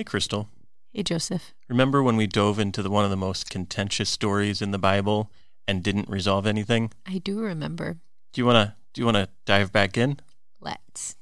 [0.00, 0.48] Hey, Crystal.
[0.94, 1.52] Hey, Joseph.
[1.68, 5.30] Remember when we dove into the, one of the most contentious stories in the Bible
[5.68, 6.90] and didn't resolve anything?
[7.06, 7.98] I do remember.
[8.32, 10.18] Do you wanna Do you wanna dive back in?
[10.58, 11.16] Let's.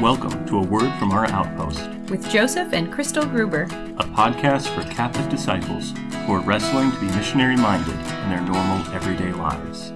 [0.00, 3.62] Welcome to a word from our outpost, with Joseph and Crystal Gruber.
[3.62, 5.92] a podcast for Catholic disciples
[6.26, 9.90] who are wrestling to be missionary minded in their normal everyday lives.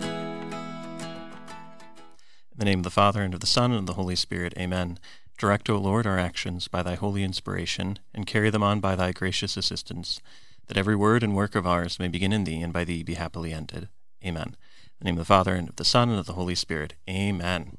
[2.51, 4.53] In the name of the Father and of the Son and of the Holy Spirit,
[4.59, 4.99] Amen.
[5.45, 9.13] Direct, O Lord, our actions by thy holy inspiration, and carry them on by thy
[9.13, 10.23] gracious assistance,
[10.69, 13.13] that every word and work of ours may begin in thee and by thee be
[13.13, 13.89] happily ended.
[14.25, 14.57] Amen.
[14.57, 16.95] In the name of the Father and of the Son and of the Holy Spirit.
[17.07, 17.77] Amen.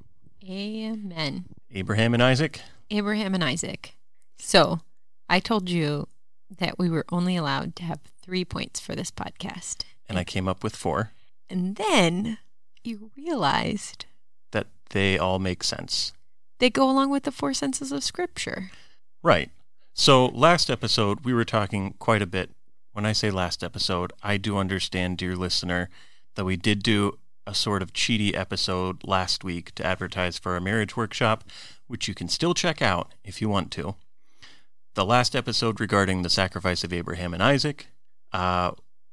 [0.48, 1.46] Amen.
[1.72, 2.62] Abraham and Isaac.
[2.92, 3.96] Abraham and Isaac.
[4.38, 4.82] So,
[5.28, 6.08] I told you
[6.60, 9.86] that we were only allowed to have three points for this podcast.
[10.08, 11.14] And I came up with four
[11.50, 12.38] And then
[12.84, 14.06] you realized
[14.52, 16.14] that they all make sense.
[16.60, 18.72] They go along with the four senses of Scripture.
[19.24, 19.50] Right.
[19.94, 22.52] So last episode, we were talking quite a bit.
[22.94, 25.90] When I say last episode, I do understand, dear listener,
[26.36, 30.62] that we did do a sort of cheaty episode last week to advertise for a
[30.62, 31.44] marriage workshop,
[31.88, 33.96] which you can still check out if you want to.
[34.96, 37.88] The last episode regarding the sacrifice of Abraham and Isaac,
[38.32, 38.72] uh,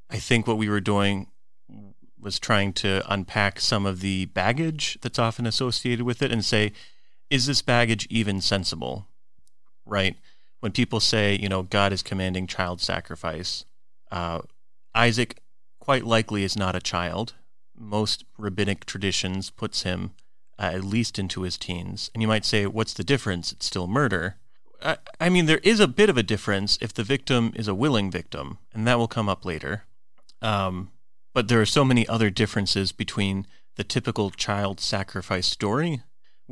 [0.08, 1.28] I think what we were doing
[2.20, 6.72] was trying to unpack some of the baggage that's often associated with it and say,
[7.32, 9.08] is this baggage even sensible?
[9.86, 10.16] Right?
[10.60, 13.64] When people say, you know, God is commanding child sacrifice,
[14.10, 14.42] uh,
[14.94, 15.38] Isaac
[15.80, 17.32] quite likely is not a child.
[17.74, 20.12] Most rabbinic traditions puts him
[20.58, 22.10] uh, at least into his teens.
[22.14, 23.50] And you might say, what's the difference?
[23.50, 24.36] It's still murder.
[24.82, 27.74] I, I mean, there is a bit of a difference if the victim is a
[27.74, 29.84] willing victim, and that will come up later.
[30.42, 30.90] Um,
[31.32, 36.02] but there are so many other differences between the typical child sacrifice story,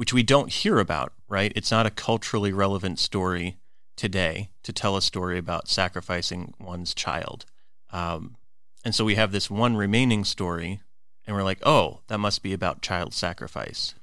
[0.01, 1.53] which we don't hear about, right?
[1.55, 3.59] It's not a culturally relevant story
[3.97, 7.45] today to tell a story about sacrificing one's child.
[7.93, 8.39] Um,
[8.83, 10.81] and so we have this one remaining story,
[11.27, 13.95] and we're like, oh, that must be about child sacrifice.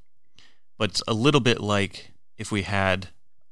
[0.77, 3.07] But it's a little bit like if we had,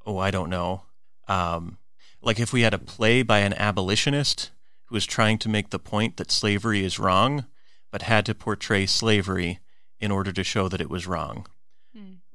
[0.06, 0.84] oh, I don't know,
[1.28, 1.80] um,
[2.22, 4.52] like if we had a play by an abolitionist
[4.84, 7.48] who was trying to make the point that slavery is wrong,
[7.90, 9.62] but had to portray slavery
[10.00, 11.48] in order to show that it was wrong.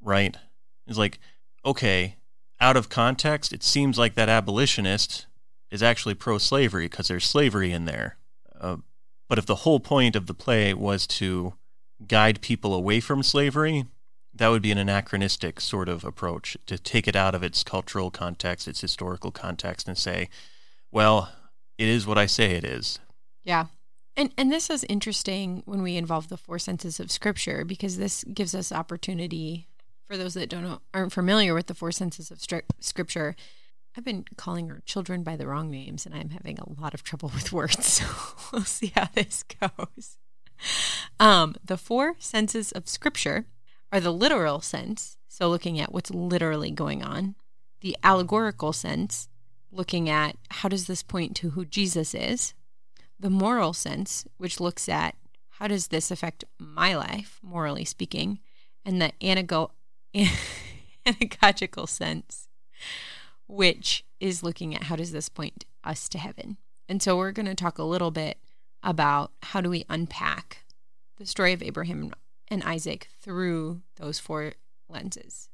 [0.03, 0.37] Right?
[0.87, 1.19] It's like,
[1.65, 2.17] okay,
[2.61, 5.27] out of context, it seems like that abolitionist
[5.71, 8.17] is actually pro slavery because there's slavery in there.
[8.61, 8.77] Uh,
[9.29, 11.55] but if the whole point of the play was to
[12.07, 13.87] guide people away from slavery,
[14.35, 18.11] that would be an anachronistic sort of approach to take it out of its cultural
[18.11, 20.29] context, its historical context, and say,
[20.91, 21.31] well,
[21.79, 22.99] it is what I say it is.
[23.43, 23.67] Yeah.
[24.17, 28.25] And and this is interesting when we involve the four senses of scripture because this
[28.25, 29.69] gives us opportunity
[30.11, 33.37] for those that don't know, aren't familiar with the four senses of stri- scripture.
[33.97, 37.05] I've been calling our children by the wrong names and I'm having a lot of
[37.05, 37.87] trouble with words.
[37.87, 38.05] So
[38.53, 40.19] we'll see how this goes.
[41.21, 43.47] Um, the four senses of scripture
[43.93, 47.37] are the literal sense, so looking at what's literally going on,
[47.81, 49.29] the allegorical sense,
[49.71, 52.53] looking at how does this point to who Jesus is,
[53.19, 55.15] the moral sense, which looks at
[55.51, 58.41] how does this affect my life, morally speaking,
[58.85, 59.71] and the anago-
[60.15, 62.49] anagogical sense,
[63.47, 66.57] which is looking at how does this point us to heaven.
[66.89, 68.39] And so we're going to talk a little bit
[68.83, 70.65] about how do we unpack
[71.19, 72.13] the story of Abraham
[72.49, 74.55] and Isaac through those four
[74.89, 75.49] lenses.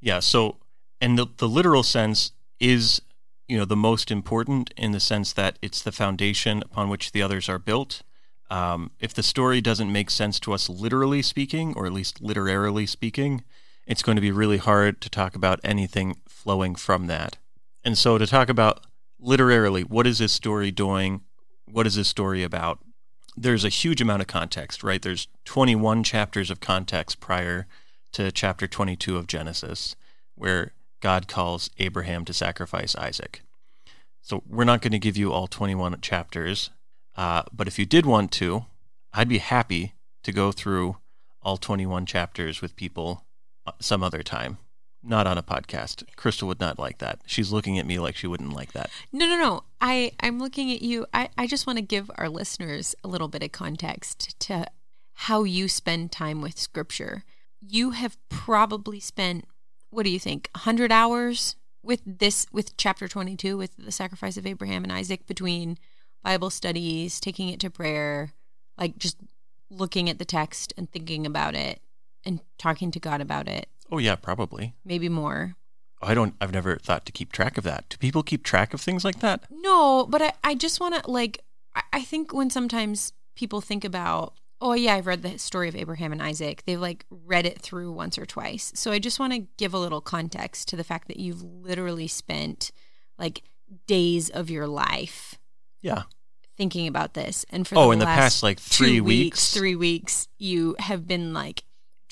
[0.00, 0.20] Yeah.
[0.20, 0.58] So,
[1.00, 3.00] and the, the literal sense is,
[3.48, 7.22] you know, the most important in the sense that it's the foundation upon which the
[7.22, 8.02] others are built.
[8.50, 12.86] Um, if the story doesn't make sense to us literally speaking, or at least literarily
[12.86, 13.42] speaking,
[13.86, 17.38] it's going to be really hard to talk about anything flowing from that.
[17.84, 18.86] And so, to talk about
[19.20, 21.22] literarily, what is this story doing?
[21.70, 22.78] What is this story about?
[23.36, 25.02] There's a huge amount of context, right?
[25.02, 27.66] There's 21 chapters of context prior
[28.12, 29.96] to chapter 22 of Genesis,
[30.34, 33.42] where God calls Abraham to sacrifice Isaac.
[34.22, 36.70] So we're not going to give you all 21 chapters,
[37.16, 38.66] uh, but if you did want to,
[39.12, 40.96] I'd be happy to go through
[41.42, 43.24] all 21 chapters with people
[43.80, 44.58] some other time.
[45.06, 46.02] Not on a podcast.
[46.16, 47.20] Crystal would not like that.
[47.26, 48.90] She's looking at me like she wouldn't like that.
[49.12, 49.64] No, no, no.
[49.78, 51.04] I, I'm looking at you.
[51.12, 54.66] I, I just want to give our listeners a little bit of context to
[55.12, 57.24] how you spend time with scripture.
[57.60, 59.44] You have probably spent,
[59.90, 64.46] what do you think, 100 hours with this, with chapter 22, with the sacrifice of
[64.46, 65.76] Abraham and Isaac between
[66.22, 68.32] Bible studies, taking it to prayer,
[68.78, 69.18] like just
[69.68, 71.80] looking at the text and thinking about it
[72.26, 73.68] and talking to God about it.
[73.92, 74.74] Oh, yeah, probably.
[74.84, 75.56] Maybe more.
[76.02, 76.34] I don't.
[76.40, 77.88] I've never thought to keep track of that.
[77.88, 79.44] Do people keep track of things like that?
[79.50, 81.42] No, but I, I just want to like
[81.74, 85.74] I, I think when sometimes people think about oh yeah I've read the story of
[85.76, 89.32] Abraham and Isaac they've like read it through once or twice so I just want
[89.32, 92.70] to give a little context to the fact that you've literally spent
[93.18, 93.42] like
[93.86, 95.34] days of your life
[95.82, 96.02] Yeah.
[96.56, 99.06] thinking about this and for Oh, the in the past, like, three weeks
[99.40, 99.54] weeks?
[99.54, 101.64] three weeks you have been like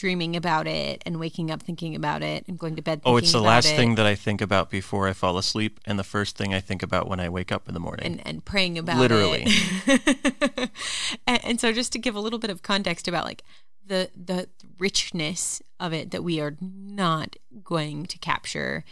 [0.02, 3.30] dreaming about it and waking up thinking about it and going to bed Oh, it's
[3.30, 3.76] the last it.
[3.76, 6.82] thing that I think about before I fall asleep, and the first thing I think
[6.82, 8.04] about when I wake up in the morning.
[8.04, 9.44] and, and praying about Literally.
[9.46, 10.70] it.
[11.28, 13.44] and, and so just to give a little bit of context about like
[13.86, 18.84] the the richness of it that we are not going to capture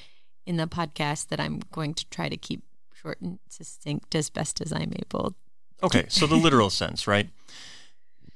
[0.47, 2.63] in the podcast that I'm going to try to keep
[2.95, 5.35] short and succinct as best as I'm able.
[5.83, 7.31] Okay, so the literal sense, right?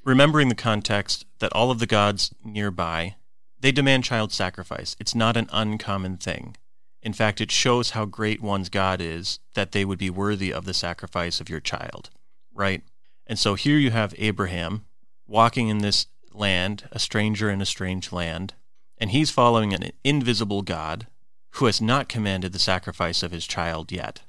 [0.05, 3.17] Remembering the context that all of the gods nearby,
[3.59, 4.95] they demand child sacrifice.
[5.01, 6.56] It's not an uncommon thing.
[7.03, 10.67] In fact, it shows how great one's God is that they would be worthy of
[10.67, 12.11] the sacrifice of your child,
[12.53, 12.83] right?
[13.27, 14.85] And so here you have Abraham
[15.27, 18.53] walking in this land, a stranger in a strange land,
[18.99, 21.06] and he's following an invisible God
[21.53, 24.21] who has not commanded the sacrifice of his child yet.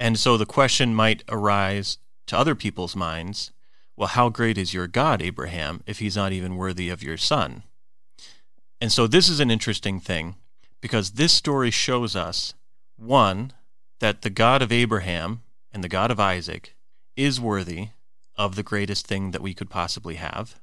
[0.00, 3.52] And so the question might arise to other people's minds
[3.96, 7.62] well, how great is your God, Abraham, if he's not even worthy of your son?
[8.80, 10.36] And so this is an interesting thing
[10.80, 12.54] because this story shows us
[12.96, 13.52] one,
[14.00, 15.42] that the God of Abraham
[15.72, 16.74] and the God of Isaac
[17.16, 17.88] is worthy
[18.36, 20.58] of the greatest thing that we could possibly have.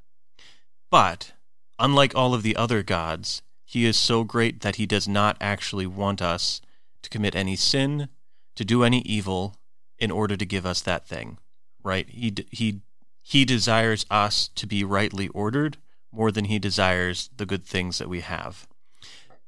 [0.92, 1.34] But,
[1.78, 5.86] unlike all of the other gods, he is so great that he does not actually
[5.86, 6.60] want us
[7.04, 8.10] to commit any sin,
[8.56, 9.56] to do any evil
[9.98, 11.38] in order to give us that thing,
[11.84, 12.10] right?
[12.10, 12.82] He he
[13.30, 15.78] he desires us to be rightly ordered
[16.12, 18.68] more than he desires the good things that we have.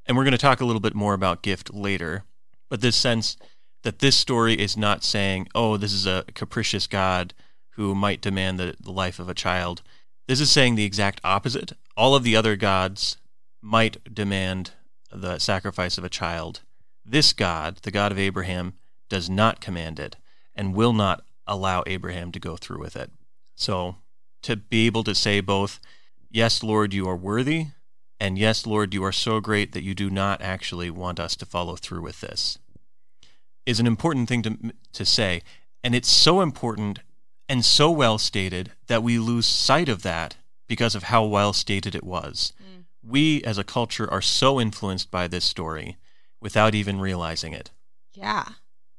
[0.06, 2.22] And we're going to talk a little bit more about gift later,
[2.70, 3.36] but this sense
[3.82, 7.34] that this story is not saying, "Oh, this is a capricious God
[7.70, 9.82] who might demand the, the life of a child."
[10.28, 11.72] This is saying the exact opposite.
[11.96, 13.16] All of the other gods
[13.60, 14.70] might demand
[15.10, 16.60] the sacrifice of a child.
[17.04, 18.74] This God, the God of Abraham,
[19.08, 20.14] does not command it
[20.54, 23.10] and will not allow Abraham to go through with it.
[23.54, 23.96] So,
[24.42, 25.80] to be able to say both,
[26.30, 27.66] Yes, Lord, you are worthy,
[28.18, 31.46] and Yes, Lord, you are so great that you do not actually want us to
[31.46, 32.58] follow through with this,
[33.66, 35.42] is an important thing to, to say.
[35.84, 37.00] And it's so important
[37.48, 40.36] and so well stated that we lose sight of that
[40.68, 42.52] because of how well stated it was.
[42.62, 42.84] Mm.
[43.02, 45.98] We, as a culture, are so influenced by this story
[46.40, 47.70] without even realizing it.
[48.14, 48.44] Yeah,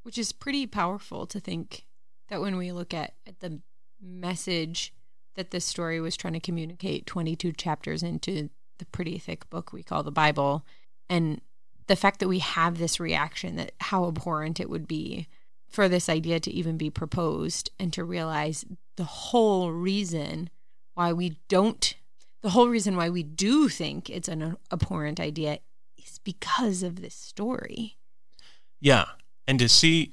[0.02, 1.84] which is pretty powerful to think
[2.28, 3.60] that when we look at, at the
[4.04, 4.92] message
[5.34, 9.82] that this story was trying to communicate 22 chapters into the pretty thick book we
[9.82, 10.64] call the Bible,
[11.08, 11.40] and
[11.86, 15.28] the fact that we have this reaction that how abhorrent it would be
[15.68, 18.64] for this idea to even be proposed and to realize
[18.96, 20.48] the whole reason
[20.94, 21.94] why we don't
[22.42, 25.58] the whole reason why we do think it's an abhorrent idea
[25.96, 27.96] is because of this story.
[28.82, 29.06] Yeah.
[29.48, 30.12] And to see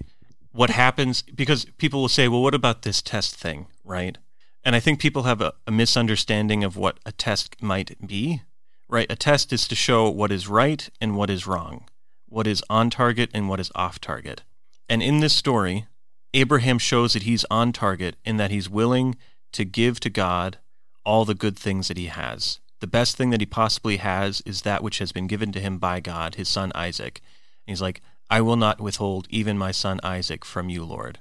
[0.52, 4.18] what happens, because people will say, well, what about this test thing, right?
[4.64, 8.42] And I think people have a, a misunderstanding of what a test might be,
[8.88, 9.10] right?
[9.10, 11.86] A test is to show what is right and what is wrong,
[12.28, 14.44] what is on target and what is off target.
[14.90, 15.88] And in this story,
[16.34, 19.18] Abraham shows that he's on target in that he's willing
[19.54, 20.58] to give to God
[21.06, 22.60] all the good things that he has.
[22.80, 25.78] The best thing that he possibly has is that which has been given to him
[25.78, 27.22] by God, his son Isaac.
[27.66, 31.20] And he's like, I will not withhold even my son Isaac from you, Lord.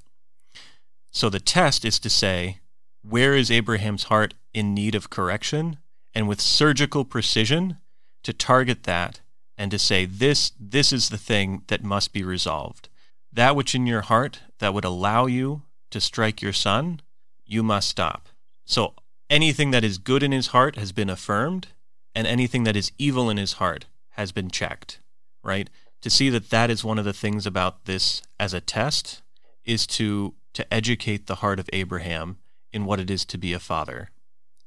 [1.11, 2.61] So the test is to say,
[3.03, 5.79] where is Abraham's heart in need of correction?
[6.15, 7.79] And with surgical precision,
[8.23, 9.21] to target that
[9.59, 12.89] and to say, this, this is the thing that must be resolved.
[13.33, 17.01] That which in your heart that would allow you to strike your son,
[17.45, 18.29] you must stop.
[18.65, 18.95] So
[19.29, 21.69] anything that is good in his heart has been affirmed,
[22.15, 25.01] and anything that is evil in his heart has been checked,
[25.43, 25.69] right?
[26.03, 29.23] To see that that is one of the things about this as a test
[29.65, 32.39] is to to educate the heart of Abraham
[32.73, 34.11] in what it is to be a father,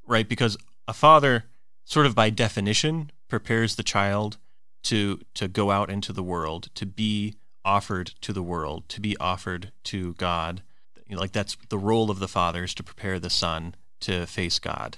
[0.07, 0.27] right?
[0.27, 1.45] Because a father,
[1.83, 4.37] sort of by definition, prepares the child
[4.83, 7.35] to to go out into the world, to be
[7.65, 10.61] offered to the world, to be offered to God.
[11.07, 14.25] You know, like that's the role of the father is to prepare the son to
[14.25, 14.97] face God.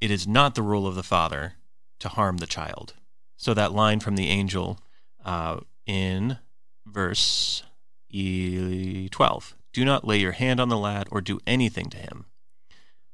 [0.00, 1.54] It is not the role of the father
[2.00, 2.94] to harm the child.
[3.36, 4.78] So that line from the angel
[5.24, 6.38] uh, in
[6.86, 7.62] verse
[8.10, 12.26] 12 do not lay your hand on the lad or do anything to him.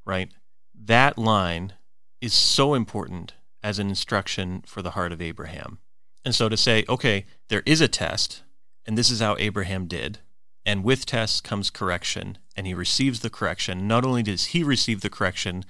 [0.05, 0.31] Right?
[0.75, 1.75] That line
[2.21, 5.79] is so important as an instruction for the heart of Abraham.
[6.25, 8.43] And so to say, okay, there is a test,
[8.87, 10.19] and this is how Abraham did,
[10.65, 13.87] and with tests comes correction, and he receives the correction.
[13.87, 15.65] Not only does he receive the correction,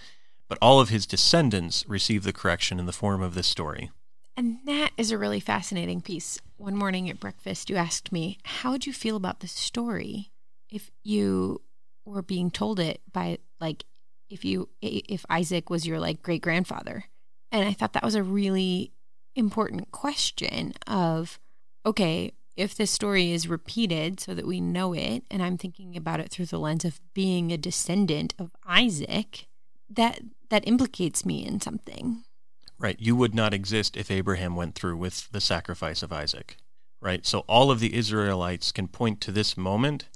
[0.49, 3.90] but all of his descendants receive the correction in the form of this story.
[4.37, 6.38] And that is a really fascinating piece.
[6.59, 10.31] One morning at breakfast, you asked me, How would you feel about the story
[10.71, 11.62] if you
[12.05, 13.85] were being told it by, like,
[14.28, 17.05] if you, if Isaac was your, like, great grandfather?
[17.50, 18.93] And I thought that was a really
[19.35, 21.38] important question of,
[21.87, 26.21] okay, if this story is repeated so that we know it, and I'm thinking about
[26.21, 29.47] it through the lens of being a descendant of Isaac,
[29.88, 32.25] that that implicates me in something.
[32.78, 32.97] Right.
[33.00, 36.56] You would not exist if Abraham went through with the sacrifice of Isaac.
[37.00, 37.25] Right.
[37.25, 40.09] So all of the Israelites can point to this moment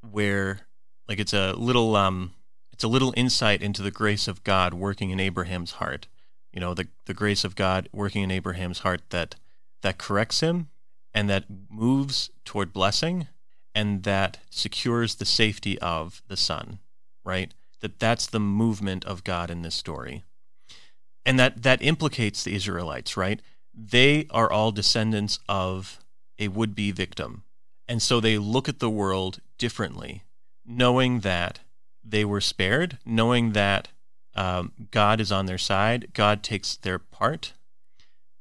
[0.00, 0.60] where
[1.08, 2.32] like it's a little um
[2.72, 6.06] it's a little insight into the grace of God working in Abraham's heart.
[6.52, 9.34] You know, the the grace of God working in Abraham's heart that
[9.82, 10.68] that corrects him
[11.12, 13.28] and that moves toward blessing
[13.74, 16.78] and that secures the safety of the son,
[17.24, 17.52] right?
[17.80, 20.24] That that's the movement of God in this story
[21.26, 23.42] and that that implicates the Israelites, right?
[23.74, 25.98] They are all descendants of
[26.38, 27.42] a would-be victim,
[27.86, 30.22] and so they look at the world differently,
[30.64, 31.60] knowing that
[32.02, 33.88] they were spared, knowing that
[34.34, 37.52] um, God is on their side, God takes their part,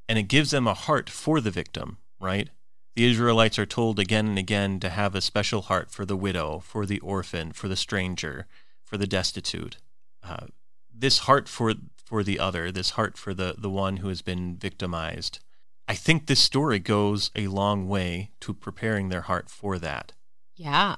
[0.08, 2.50] and it gives them a heart for the victim, right?
[2.96, 6.60] The Israelites are told again and again to have a special heart for the widow,
[6.60, 8.46] for the orphan, for the stranger,
[8.84, 9.78] for the destitute.
[10.24, 10.48] Uh,
[10.94, 11.74] this heart for
[12.06, 15.40] for the other, this heart for the, the one who has been victimized.
[15.88, 20.14] I think this story goes a long way to preparing their heart for that.
[20.56, 20.96] Yeah,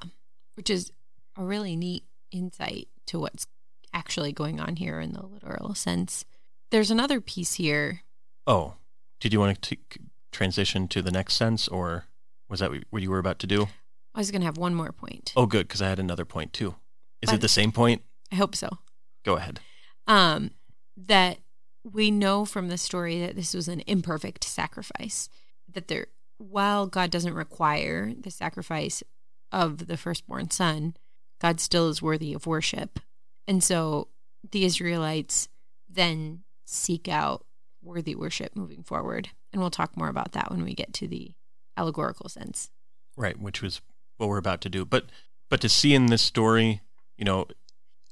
[0.54, 0.92] which is
[1.36, 3.46] a really neat insight to what's
[3.92, 6.24] actually going on here in the literal sense.
[6.70, 8.02] There's another piece here.
[8.46, 8.74] Oh,
[9.20, 9.82] did you want to t-
[10.30, 12.04] transition to the next sense, or
[12.48, 13.68] was that what you were about to do?
[14.14, 15.32] I was going to have one more point.
[15.36, 16.76] Oh, good, because I had another point too.
[17.20, 18.02] Is but it the same point?
[18.30, 18.68] I hope so.
[19.24, 19.60] Go ahead.
[20.06, 20.52] Um,
[21.06, 21.38] that
[21.84, 25.28] we know from the story that this was an imperfect sacrifice
[25.72, 29.02] that there while God doesn't require the sacrifice
[29.50, 30.94] of the firstborn son
[31.40, 32.98] God still is worthy of worship.
[33.46, 34.08] And so
[34.50, 35.48] the Israelites
[35.88, 37.44] then seek out
[37.82, 39.28] worthy worship moving forward.
[39.52, 41.32] And we'll talk more about that when we get to the
[41.76, 42.70] allegorical sense.
[43.16, 43.80] Right which was
[44.16, 44.84] what we're about to do.
[44.84, 45.06] But
[45.48, 46.82] but to see in this story
[47.16, 47.46] you know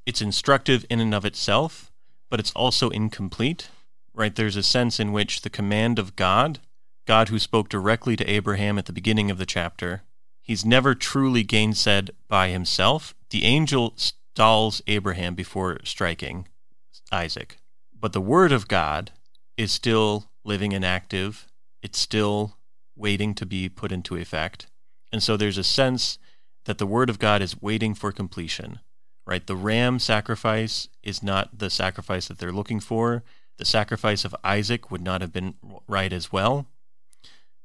[0.04, 1.92] it's instructive in and of itself
[2.28, 3.68] but it's also incomplete,
[4.14, 4.34] right?
[4.34, 6.60] There's a sense in which the command of God,
[7.06, 10.02] God who spoke directly to Abraham at the beginning of the chapter,
[10.42, 13.14] he's never truly gainsaid by himself.
[13.30, 16.48] The angel stalls Abraham before striking
[17.12, 17.58] Isaac.
[17.98, 19.12] But the word of God
[19.56, 21.46] is still living and active.
[21.82, 22.56] It's still
[22.96, 24.66] waiting to be put into effect.
[25.12, 26.18] And so there's a sense
[26.64, 28.80] that the word of God is waiting for completion
[29.26, 29.46] right?
[29.46, 33.24] The ram sacrifice is not the sacrifice that they're looking for.
[33.58, 35.54] The sacrifice of Isaac would not have been
[35.88, 36.66] right as well.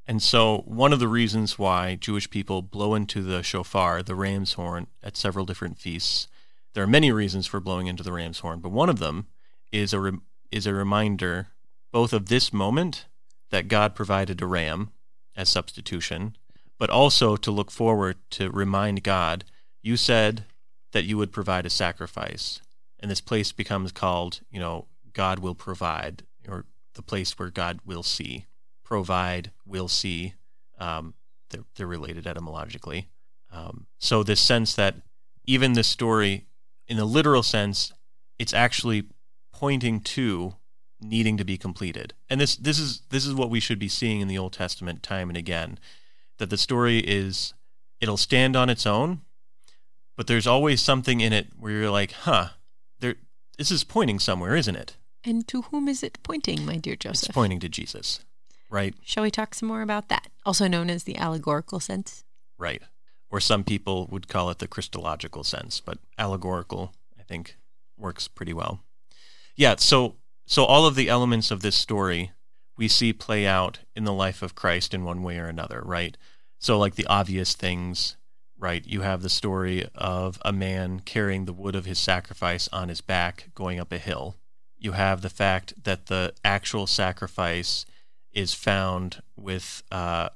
[0.07, 4.53] And so, one of the reasons why Jewish people blow into the shofar, the ram's
[4.53, 6.27] horn, at several different feasts,
[6.73, 9.27] there are many reasons for blowing into the ram's horn, but one of them
[9.71, 10.19] is a re-
[10.51, 11.47] is a reminder
[11.91, 13.05] both of this moment
[13.51, 14.91] that God provided a ram
[15.35, 16.35] as substitution,
[16.79, 19.43] but also to look forward to remind God,
[19.81, 20.45] you said
[20.91, 22.61] that you would provide a sacrifice.
[22.99, 27.79] And this place becomes called, you know, God will provide, or the place where God
[27.85, 28.45] will see.
[28.83, 30.35] Provide, will see.
[30.77, 31.13] Um,
[31.49, 33.09] they're, they're related etymologically.
[33.51, 34.95] Um, so this sense that
[35.45, 36.45] even this story,
[36.87, 37.91] in a literal sense,
[38.39, 39.05] it's actually
[39.53, 40.55] pointing to
[41.01, 42.13] needing to be completed.
[42.29, 45.03] And this this is this is what we should be seeing in the Old Testament
[45.03, 45.79] time and again.
[46.37, 47.53] That the story is
[47.99, 49.21] it'll stand on its own
[50.21, 52.49] but there's always something in it where you're like, huh,
[52.99, 53.15] there,
[53.57, 54.95] this is pointing somewhere, isn't it?
[55.23, 57.29] And to whom is it pointing, my dear Joseph?
[57.29, 58.19] It's pointing to Jesus,
[58.69, 58.93] right?
[59.03, 60.27] Shall we talk some more about that?
[60.45, 62.23] Also known as the allegorical sense.
[62.59, 62.83] Right.
[63.31, 67.57] Or some people would call it the Christological sense, but allegorical, I think,
[67.97, 68.83] works pretty well.
[69.55, 72.31] Yeah, so so all of the elements of this story
[72.77, 76.15] we see play out in the life of Christ in one way or another, right?
[76.59, 78.17] So like the obvious things
[78.61, 78.85] right?
[78.85, 83.01] You have the story of a man carrying the wood of his sacrifice on his
[83.01, 84.37] back going up a hill.
[84.77, 87.85] You have the fact that the actual sacrifice
[88.31, 90.29] is found with uh,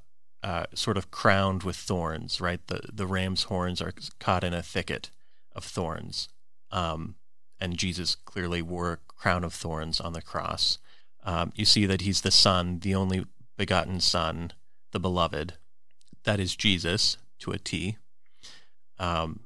[0.44, 2.66] uh, sort of crowned with thorns, right?
[2.68, 5.10] The the ram's horns are caught in a thicket
[5.54, 6.28] of thorns,
[6.72, 7.16] um,
[7.60, 10.78] and Jesus clearly wore a crown of thorns on the cross.
[11.24, 13.26] Um, you see that he's the son, the only
[13.58, 14.52] begotten Son,
[14.92, 15.54] the beloved.
[16.24, 17.98] That is Jesus to a T.
[19.00, 19.42] Um,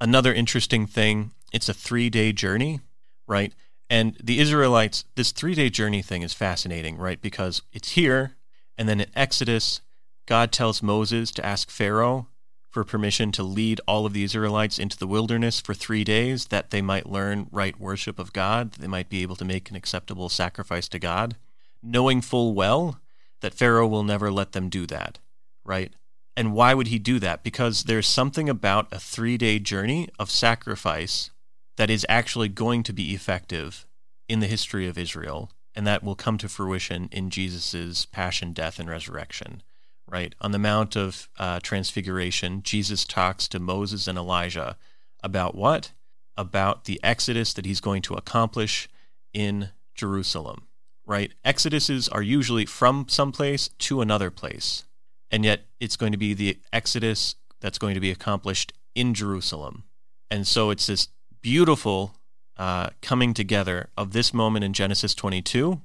[0.00, 2.80] another interesting thing it's a three day journey,
[3.26, 3.52] right?
[3.88, 7.20] And the Israelites, this three day journey thing is fascinating, right?
[7.20, 8.36] Because it's here,
[8.78, 9.80] and then in Exodus,
[10.26, 12.28] God tells Moses to ask Pharaoh
[12.70, 16.70] for permission to lead all of the Israelites into the wilderness for three days that
[16.70, 19.76] they might learn right worship of God, that they might be able to make an
[19.76, 21.36] acceptable sacrifice to God,
[21.82, 23.00] knowing full well
[23.40, 25.18] that Pharaoh will never let them do that,
[25.64, 25.92] right?
[26.40, 27.44] And why would he do that?
[27.44, 31.30] Because there's something about a three day journey of sacrifice
[31.76, 33.86] that is actually going to be effective
[34.28, 38.78] in the history of Israel, and that will come to fruition in Jesus' passion, death,
[38.78, 39.62] and resurrection
[40.10, 40.34] right?
[40.40, 44.76] On the Mount of uh, Transfiguration, Jesus talks to Moses and Elijah
[45.22, 45.92] about what?
[46.36, 48.88] About the exodus that he's going to accomplish
[49.32, 50.66] in Jerusalem,
[51.06, 51.32] right?
[51.44, 54.84] Exoduses are usually from some place to another place,
[55.30, 59.84] and yet it's going to be the exodus that's going to be accomplished in Jerusalem.
[60.30, 61.08] And so it's this
[61.42, 62.14] beautiful
[62.56, 65.80] uh, coming together of this moment in Genesis 22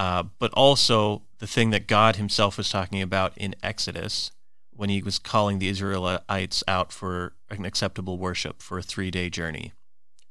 [0.00, 4.30] uh, but also the thing that God Himself was talking about in Exodus
[4.70, 9.28] when He was calling the Israelites out for an acceptable worship for a three day
[9.28, 9.74] journey.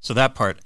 [0.00, 0.58] So that part,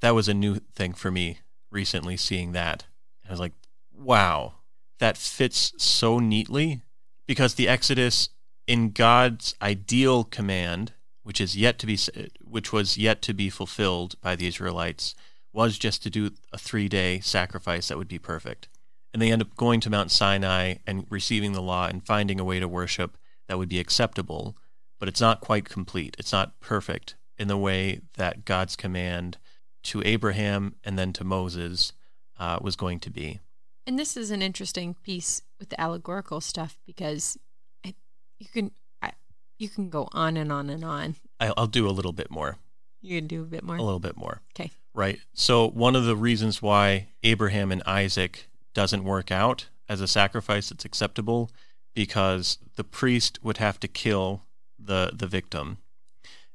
[0.00, 1.38] that was a new thing for me
[1.70, 2.84] recently seeing that.
[3.26, 3.54] I was like,
[3.96, 4.56] wow,
[4.98, 6.82] that fits so neatly
[7.30, 8.30] because the Exodus
[8.66, 11.96] in God's ideal command, which is yet to be
[12.42, 15.14] which was yet to be fulfilled by the Israelites,
[15.52, 18.68] was just to do a three day sacrifice that would be perfect.
[19.12, 22.44] And they end up going to Mount Sinai and receiving the law and finding a
[22.44, 24.56] way to worship that would be acceptable,
[24.98, 26.16] but it's not quite complete.
[26.18, 29.38] It's not perfect in the way that God's command
[29.84, 31.92] to Abraham and then to Moses
[32.40, 33.38] uh, was going to be.
[33.86, 37.38] And this is an interesting piece with the allegorical stuff because
[37.84, 37.94] I,
[38.38, 38.70] you can
[39.02, 39.12] I,
[39.58, 41.16] you can go on and on and on.
[41.40, 42.56] I'll do a little bit more.
[43.00, 43.76] You can do a bit more.
[43.76, 44.42] A little bit more.
[44.54, 45.20] Okay right?
[45.32, 50.68] So one of the reasons why Abraham and Isaac doesn't work out as a sacrifice
[50.68, 51.50] that's acceptable
[51.94, 54.42] because the priest would have to kill
[54.78, 55.78] the the victim.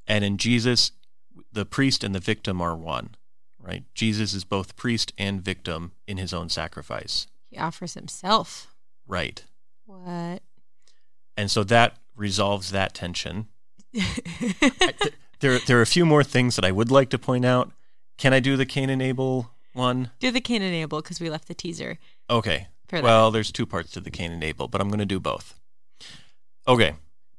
[0.07, 0.91] And in Jesus,
[1.51, 3.15] the priest and the victim are one,
[3.65, 3.83] right?
[3.93, 7.27] Jesus is both priest and victim in his own sacrifice.
[7.49, 8.67] He offers himself.
[9.07, 9.43] Right.
[9.85, 10.41] What?
[11.37, 13.47] And so that resolves that tension.
[13.95, 14.93] I,
[15.39, 17.71] there, there are a few more things that I would like to point out,
[18.17, 20.11] can I do the Cain and Abel one?
[20.19, 21.97] Do the Cain and Abel because we left the teaser.
[22.29, 22.67] Okay.
[22.91, 25.59] Well, there's two parts to the Cain and Abel, but I'm going to do both.
[26.67, 26.93] Okay.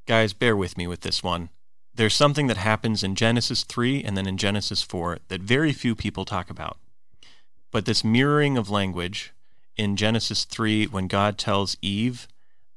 [0.07, 1.49] Guys, bear with me with this one.
[1.97, 5.95] There's something that happens in Genesis 3 and then in Genesis 4 that very few
[5.95, 6.77] people talk about.
[7.71, 9.33] But this mirroring of language
[9.79, 12.29] in Genesis 3, when God tells Eve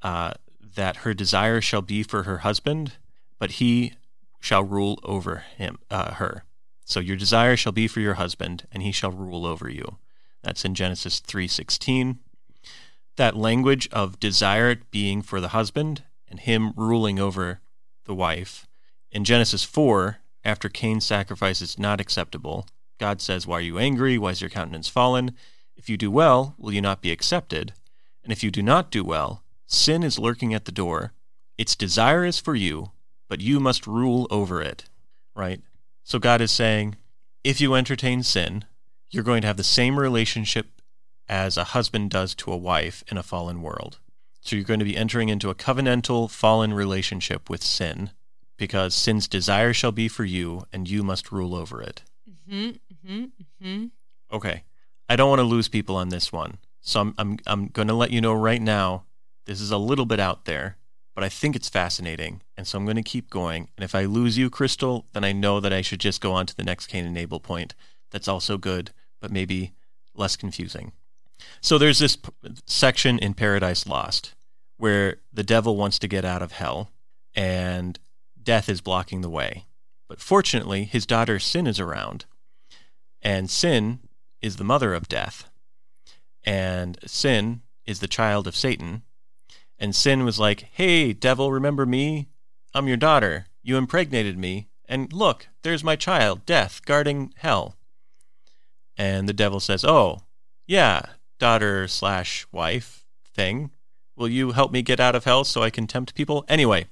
[0.02, 0.32] uh,
[0.76, 2.94] that her desire shall be for her husband,
[3.40, 3.94] but he
[4.40, 6.46] shall rule over him, uh, her.
[6.86, 9.98] So your desire shall be for your husband, and he shall rule over you.
[10.44, 12.20] That's in Genesis 3:16.
[13.18, 17.60] That language of desire being for the husband and him ruling over
[18.06, 18.66] the wife.
[19.12, 22.68] In Genesis 4, after Cain's sacrifice is not acceptable,
[23.00, 24.20] God says, Why are you angry?
[24.20, 25.36] Why is your countenance fallen?
[25.76, 27.74] If you do well, will you not be accepted?
[28.24, 31.14] And if you do not do well, sin is lurking at the door.
[31.58, 32.92] Its desire is for you,
[33.28, 34.86] but you must rule over it.
[35.36, 35.62] Right?
[36.04, 36.96] So God is saying,
[37.44, 38.66] if you entertain sin,
[39.10, 40.68] you're going to have the same relationship
[41.28, 43.98] as a husband does to a wife in a fallen world.
[44.42, 48.12] So you're going to be entering into a covenantal fallen relationship with sin
[48.60, 52.04] because sin's desire shall be for you and you must rule over it.
[52.30, 53.26] Mm-hmm, mm-hmm,
[53.64, 53.86] mm-hmm.
[54.32, 54.64] Okay.
[55.08, 56.60] I don't want to lose people on this one.
[56.82, 59.06] So I'm, I'm, I'm going to let you know right now
[59.48, 60.78] this is a little bit out there
[61.20, 62.44] but I think it's fascinating.
[62.56, 63.68] And so I'm going to keep going.
[63.76, 66.46] And if I lose you, Crystal, then I know that I should just go on
[66.46, 67.76] to the next Cain and Abel point.
[68.10, 69.74] That's also good, but maybe
[70.16, 70.94] less confusing.
[71.60, 72.32] So there's this p-
[72.66, 74.34] section in Paradise Lost
[74.78, 76.90] where the devil wants to get out of hell
[77.36, 78.00] and
[78.50, 79.66] death is blocking the way.
[80.08, 82.26] But fortunately, his daughter Sin is around.
[83.22, 84.00] And Sin
[84.42, 85.50] is the mother of death.
[86.44, 89.04] And Sin is the child of Satan
[89.80, 92.28] and Sin was like, Hey, devil, remember me?
[92.74, 93.46] I'm your daughter.
[93.64, 94.68] You impregnated me.
[94.88, 97.78] And look, there's my child, Death, guarding hell.
[98.98, 100.20] And the devil says, Oh,
[100.68, 101.02] yeah,
[101.40, 103.72] daughter slash wife thing.
[104.18, 106.44] Will you help me get out of hell so I can tempt people?
[106.50, 106.88] Anyway,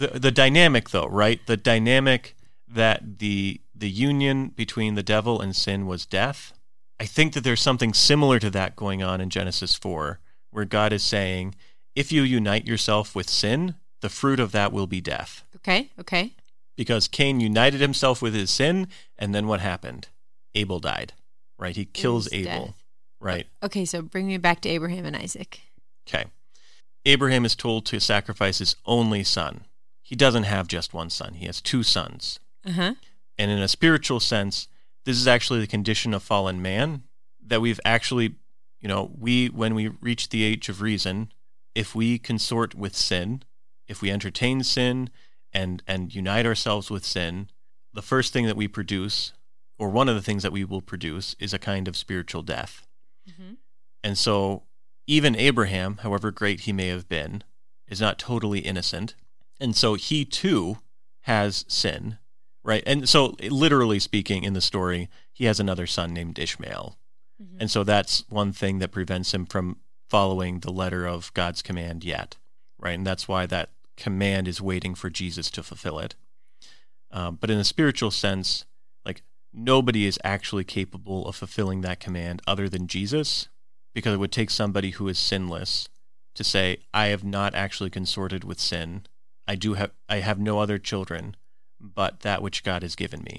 [0.00, 1.40] the the dynamic though, right?
[1.46, 2.34] The dynamic
[2.66, 6.52] that the the union between the devil and sin was death.
[6.98, 10.92] I think that there's something similar to that going on in Genesis 4 where God
[10.92, 11.54] is saying,
[11.94, 15.44] if you unite yourself with sin, the fruit of that will be death.
[15.56, 15.90] Okay.
[15.98, 16.32] Okay.
[16.76, 20.08] Because Cain united himself with his sin, and then what happened?
[20.54, 21.12] Abel died,
[21.58, 21.76] right?
[21.76, 22.74] He kills Abel, death.
[23.20, 23.46] right?
[23.62, 23.84] Okay.
[23.86, 25.60] So bring me back to Abraham and Isaac.
[26.06, 26.26] Okay.
[27.06, 29.62] Abraham is told to sacrifice his only son.
[30.10, 32.40] He doesn't have just one son, he has two sons.
[32.66, 32.94] Uh huh.
[33.38, 34.66] And in a spiritual sense,
[35.04, 37.04] this is actually the condition of fallen man
[37.46, 38.34] that we've actually,
[38.80, 41.30] you know, we, when we reach the age of reason,
[41.76, 43.44] if we consort with sin,
[43.86, 45.10] if we entertain sin
[45.52, 47.48] and, and unite ourselves with sin,
[47.94, 49.32] the first thing that we produce,
[49.78, 52.84] or one of the things that we will produce, is a kind of spiritual death.
[53.30, 53.54] Mm-hmm.
[54.02, 54.64] And so,
[55.06, 57.44] even Abraham, however great he may have been,
[57.86, 59.14] is not totally innocent.
[59.60, 60.78] And so, he too
[61.22, 62.18] has sin,
[62.64, 62.82] right?
[62.86, 66.96] And so, literally speaking, in the story, he has another son named Ishmael.
[67.40, 67.56] Mm-hmm.
[67.60, 69.76] And so, that's one thing that prevents him from
[70.08, 72.36] following the letter of God's command yet,
[72.78, 72.94] right?
[72.98, 76.16] And that's why that command is waiting for Jesus to fulfill it.
[77.12, 78.64] Um, but in a spiritual sense,
[79.04, 83.48] like nobody is actually capable of fulfilling that command other than Jesus,
[83.94, 85.88] because it would take somebody who is sinless
[86.34, 89.06] to say, "I have not actually consorted with sin.
[89.52, 91.36] I do have I have no other children,
[91.80, 93.36] but that which God has given me."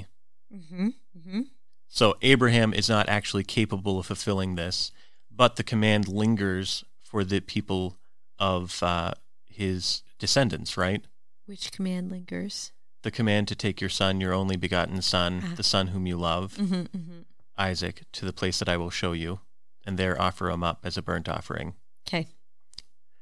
[0.54, 0.88] Mm-hmm.
[1.18, 1.42] Mm-hmm.
[1.88, 4.92] So Abraham is not actually capable of fulfilling this,
[5.30, 7.98] but the command lingers for the people
[8.40, 9.12] of uh,
[9.46, 11.04] his descendants, right?
[11.46, 12.72] Which command lingers?
[13.04, 15.54] The command to take your son, your only begotten son, Ah.
[15.56, 16.82] the son whom you love, Mm-hmm.
[16.98, 17.20] Mm-hmm.
[17.58, 19.40] Isaac, to the place that I will show you,
[19.86, 21.76] and there offer him up as a burnt offering.
[22.08, 22.28] Okay.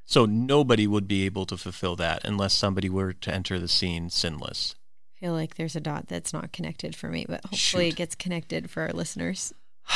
[0.04, 4.10] So nobody would be able to fulfill that unless somebody were to enter the scene
[4.10, 4.74] sinless.
[5.16, 7.92] I feel like there's a dot that's not connected for me, but hopefully Shoot.
[7.92, 9.54] it gets connected for our listeners.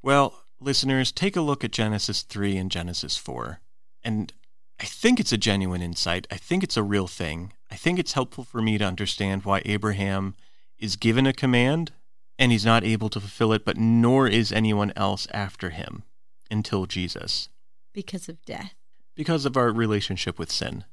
[0.00, 3.60] Well, listeners, take a look at Genesis 3 and Genesis 4.
[4.04, 4.32] And
[4.80, 6.26] I think it's a genuine insight.
[6.30, 7.52] I think it's a real thing.
[7.70, 10.36] I think it's helpful for me to understand why Abraham
[10.78, 11.92] is given a command
[12.38, 16.04] and he's not able to fulfill it, but nor is anyone else after him
[16.50, 17.48] until Jesus
[17.92, 18.74] Because of death.
[19.18, 20.84] Because of our relationship with sin.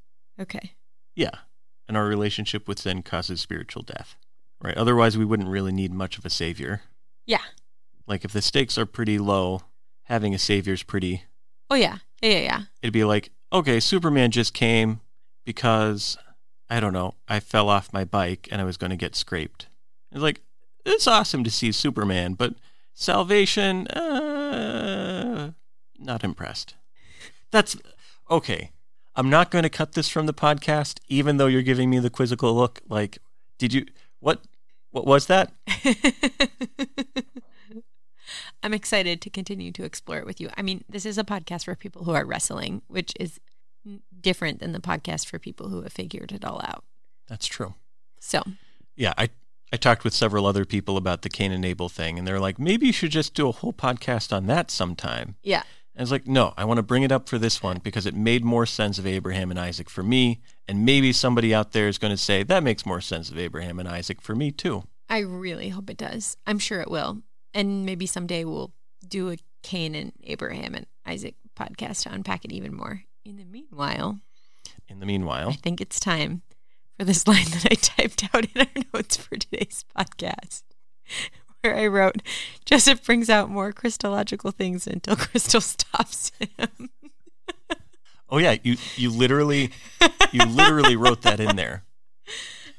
[0.42, 0.72] Okay.
[1.16, 1.30] Yeah.
[1.88, 4.16] And our relationship with sin causes spiritual death,
[4.60, 4.76] right?
[4.76, 6.82] Otherwise, we wouldn't really need much of a savior.
[7.28, 7.44] Yeah.
[8.08, 9.62] Like if the stakes are pretty low,
[10.06, 11.26] having a savior's pretty
[11.70, 12.00] Oh yeah.
[12.20, 12.62] Yeah yeah yeah.
[12.82, 15.02] it'd be like, okay, Superman just came
[15.46, 16.18] because
[16.68, 19.68] I don't know, I fell off my bike and I was going to get scraped.
[20.12, 20.42] It's like
[20.84, 22.56] it's awesome to see Superman, but
[22.96, 25.52] salvation, uh,
[26.00, 26.74] not impressed.
[27.52, 27.78] That's
[28.30, 28.72] okay.
[29.16, 32.10] I'm not going to cut this from the podcast, even though you're giving me the
[32.10, 32.82] quizzical look.
[32.90, 33.20] Like,
[33.58, 33.86] did you
[34.20, 34.42] what?
[34.92, 35.54] What was that?
[38.64, 40.50] I'm excited to continue to explore it with you.
[40.58, 43.40] I mean, this is a podcast for people who are wrestling, which is
[44.20, 46.84] different than the podcast for people who have figured it all out.
[47.28, 47.76] That's true.
[48.20, 48.42] So,
[48.96, 49.30] Yeah, I
[49.72, 52.58] I talked with several other people about the Cain and Abel thing, and they're like,
[52.60, 55.36] maybe you should just do a whole podcast on that sometime.
[55.44, 55.64] yeah.
[55.98, 58.14] I was like, no, I want to bring it up for this one because it
[58.16, 61.98] made more sense of Abraham and Isaac for me, and maybe somebody out there is
[61.98, 64.84] going to say that makes more sense of Abraham and Isaac for me too.
[65.10, 66.36] I really hope it does.
[66.46, 67.22] I'm sure it will.
[67.54, 68.74] And maybe someday we'll
[69.08, 73.04] do a Cain and Abraham and Isaac podcast to unpack it even more.
[73.24, 74.20] In the meanwhile,
[74.90, 76.42] In the meanwhile, I think it's time
[77.00, 80.64] for this line that I typed out in our notes for today's podcast,
[81.66, 82.22] where I wrote,
[82.66, 86.90] Joseph brings out more Christological things until Crystal stops him.
[88.30, 89.72] oh yeah, you you literally
[90.32, 91.84] you literally wrote that in there.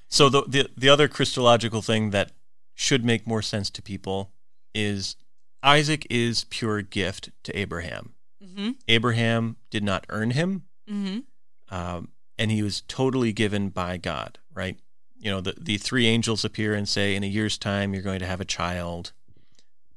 [0.09, 2.33] So the, the the other Christological thing that
[2.75, 4.31] should make more sense to people
[4.75, 5.17] is
[5.63, 8.15] Isaac is pure gift to Abraham.
[8.43, 8.73] mm-hmm.
[8.89, 11.75] Abraham did not earn him, Mm-hmm.
[11.75, 14.79] um, and he was totally given by God, right?
[15.27, 18.21] You know, the, the three angels appear and say, In a year's time, you're going
[18.21, 19.11] to have a child.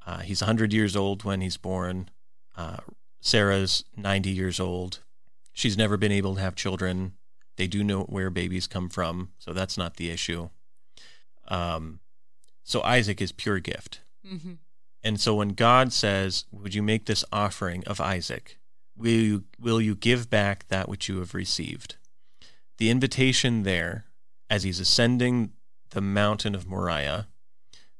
[0.03, 2.09] Uh, he's 100 years old when he's born.
[2.57, 2.77] Uh,
[3.21, 5.01] Sarah's 90 years old.
[5.53, 7.13] She's never been able to have children.
[7.57, 10.49] They do know where babies come from, so that's not the issue.
[11.47, 11.99] Um,
[12.63, 14.01] so Isaac is pure gift.
[14.25, 14.53] Mm-hmm.
[15.03, 18.57] And so when God says, Would you make this offering of Isaac?
[18.97, 21.97] Will you, will you give back that which you have received?
[22.79, 24.05] The invitation there,
[24.49, 25.51] as he's ascending
[25.91, 27.27] the mountain of Moriah,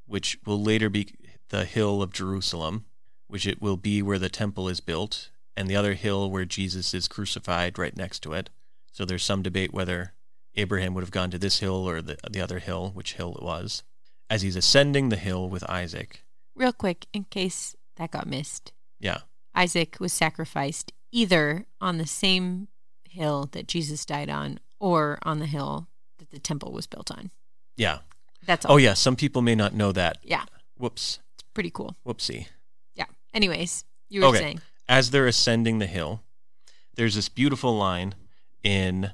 [0.06, 1.14] which will later be
[1.50, 2.86] the hill of Jerusalem,
[3.28, 6.94] which it will be where the temple is built, and the other hill where Jesus
[6.94, 8.50] is crucified right next to it.
[8.92, 10.14] So there's some debate whether
[10.56, 13.44] Abraham would have gone to this hill or the, the other hill, which hill it
[13.44, 13.84] was.
[14.30, 16.24] As he's ascending the hill with Isaac,
[16.56, 19.20] Real quick, in case that got missed, yeah,
[19.56, 22.68] Isaac was sacrificed either on the same
[23.06, 25.89] hill that Jesus died on or on the hill
[26.20, 27.32] that the temple was built on.
[27.76, 28.00] Yeah.
[28.46, 28.76] That's oh, all.
[28.76, 28.94] Oh, yeah.
[28.94, 30.18] Some people may not know that.
[30.24, 30.46] Yeah.
[30.78, 31.20] Whoops.
[31.34, 31.96] It's pretty cool.
[32.06, 32.48] Whoopsie.
[32.94, 33.06] Yeah.
[33.34, 34.40] Anyways, you were Okay.
[34.40, 34.62] saying.
[34.88, 36.24] As they're ascending the hill,
[36.96, 38.16] there's this beautiful line
[38.64, 39.12] in,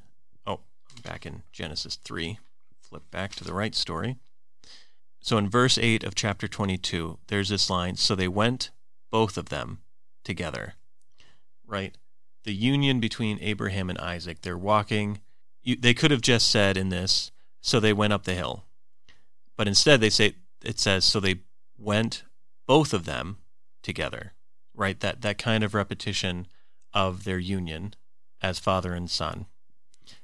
[0.48, 0.62] oh,
[1.04, 2.40] back in Genesis 3.
[2.82, 4.18] Flip back to the right story.
[5.22, 8.70] So in verse 8 of chapter 22, there's this line So they went,
[9.12, 9.80] both of them,
[10.24, 10.76] together.
[11.66, 11.98] Right?
[12.44, 15.20] The union between Abraham and Isaac, they're walking.
[15.66, 18.64] You, they could have just said in this, So they went up the hill.
[19.58, 21.42] But instead, they say, it says, So they
[21.78, 22.24] went,
[22.66, 23.40] both of them,
[23.84, 24.34] together.
[24.74, 25.00] Right?
[25.02, 26.48] That, that kind of repetition
[26.94, 27.96] of their union
[28.42, 29.48] as father and son.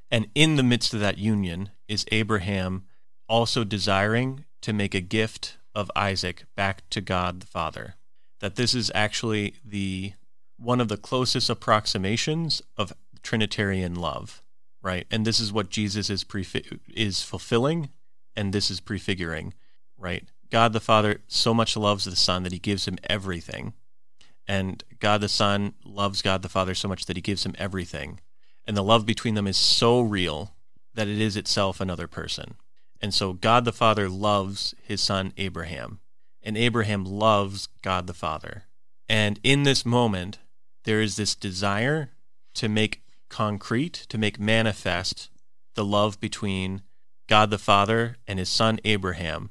[0.10, 2.86] And in the midst of that union is Abraham
[3.28, 7.96] also desiring to make a gift of Isaac back to God the Father.
[8.40, 10.14] That this is actually the
[10.58, 14.44] one of the closest approximations of Trinitarian love,
[14.82, 15.06] right?
[15.12, 17.90] And this is what Jesus is prefi- is fulfilling,
[18.36, 19.54] and this is prefiguring,
[19.98, 20.28] right?
[20.50, 23.74] God the Father so much loves the Son that he gives him everything.
[24.48, 28.20] And God the Son loves God the Father so much that he gives him everything.
[28.66, 30.54] And the love between them is so real
[30.94, 32.56] that it is itself another person.
[33.02, 36.00] And so God the Father loves his son Abraham,
[36.44, 38.64] and Abraham loves God the Father.
[39.10, 40.40] And in this moment,
[40.84, 42.12] there is this desire
[42.56, 45.30] to make concrete, to make manifest
[45.74, 46.84] the love between
[47.28, 49.50] God the Father and his son Abraham,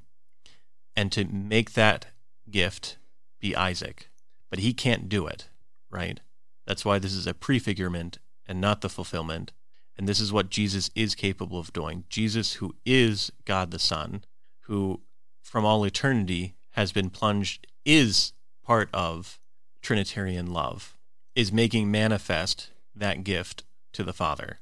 [0.95, 2.07] and to make that
[2.51, 2.99] gift
[3.41, 4.11] be Isaac.
[4.51, 5.49] But he can't do it,
[5.91, 6.21] right?
[6.67, 9.53] That's why this is a prefigurement and not the fulfillment.
[9.97, 12.05] And this is what Jesus is capable of doing.
[12.09, 14.25] Jesus, who is God the Son,
[14.63, 15.01] who
[15.43, 19.41] from all eternity has been plunged, is part of
[19.83, 20.99] Trinitarian love,
[21.35, 24.59] is making manifest that gift to the Father.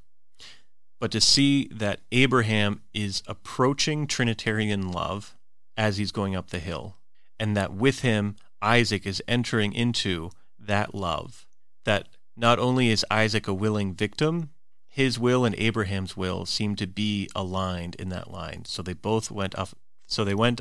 [1.00, 5.36] But to see that Abraham is approaching Trinitarian love
[5.76, 6.96] as he's going up the hill,
[7.38, 11.46] and that with him, Isaac is entering into that love,
[11.84, 14.50] that not only is Isaac a willing victim,
[14.86, 18.64] his will and Abraham's will seem to be aligned in that line.
[18.64, 19.70] So they both went up
[20.08, 20.60] so they went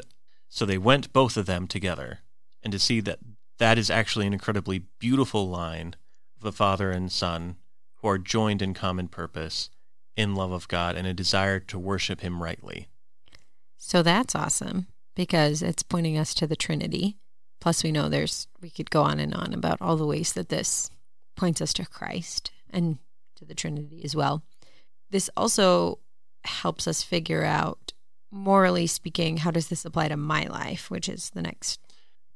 [0.49, 2.19] so they went both of them together.
[2.61, 3.19] And to see that
[3.57, 5.95] that is actually an incredibly beautiful line
[6.39, 7.57] of a father and son
[8.07, 9.69] who are joined in common purpose
[10.15, 12.87] in love of God and a desire to worship him rightly.
[13.77, 17.17] So that's awesome because it's pointing us to the Trinity.
[17.59, 20.47] Plus, we know there's, we could go on and on about all the ways that
[20.47, 20.89] this
[21.35, 22.97] points us to Christ and
[23.35, 24.41] to the Trinity as well.
[25.09, 25.99] This also
[26.45, 27.91] helps us figure out,
[28.31, 31.81] morally speaking, how does this apply to my life, which is the next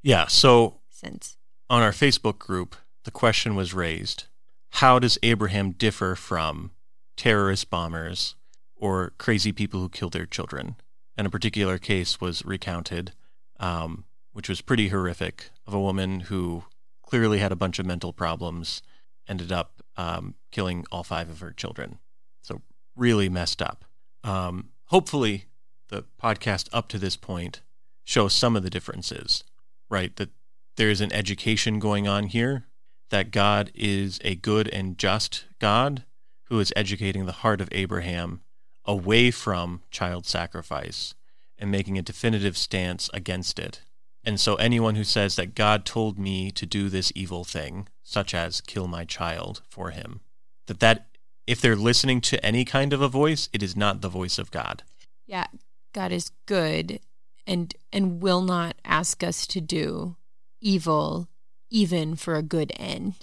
[0.03, 1.38] Yeah, so sense.
[1.69, 4.25] on our Facebook group, the question was raised
[4.71, 6.71] how does Abraham differ from
[7.17, 8.36] terrorist bombers
[8.75, 10.75] or crazy people who kill their children?
[11.17, 13.12] And a particular case was recounted,
[13.60, 16.63] um, which was pretty horrific, of a woman who
[17.05, 18.81] clearly had a bunch of mental problems,
[19.27, 21.99] ended up um, killing all five of her children.
[22.41, 22.62] So,
[22.95, 23.86] really messed up.
[24.23, 25.45] Um, hopefully,
[25.89, 27.62] the podcast up to this point
[28.03, 29.43] shows some of the differences,
[29.89, 30.15] right?
[30.15, 30.29] That
[30.77, 32.65] there's an education going on here,
[33.12, 36.04] that God is a good and just God
[36.45, 38.41] who is educating the heart of Abraham
[38.84, 41.13] away from child sacrifice
[41.58, 43.82] and making a definitive stance against it.
[44.24, 48.34] And so anyone who says that God told me to do this evil thing, such
[48.34, 50.21] as kill my child for him,
[50.67, 51.08] that that
[51.47, 54.52] if they're listening to any kind of a voice, it is not the voice of
[54.52, 54.84] God.
[55.26, 55.47] Yeah,
[55.93, 57.00] God is good
[57.47, 60.15] and and will not ask us to do
[60.62, 61.28] evil
[61.71, 63.15] even for a good end.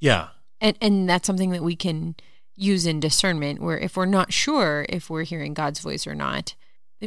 [0.00, 0.28] Yeah.
[0.60, 2.16] And and that's something that we can
[2.56, 6.54] use in discernment where if we're not sure if we're hearing God's voice or not,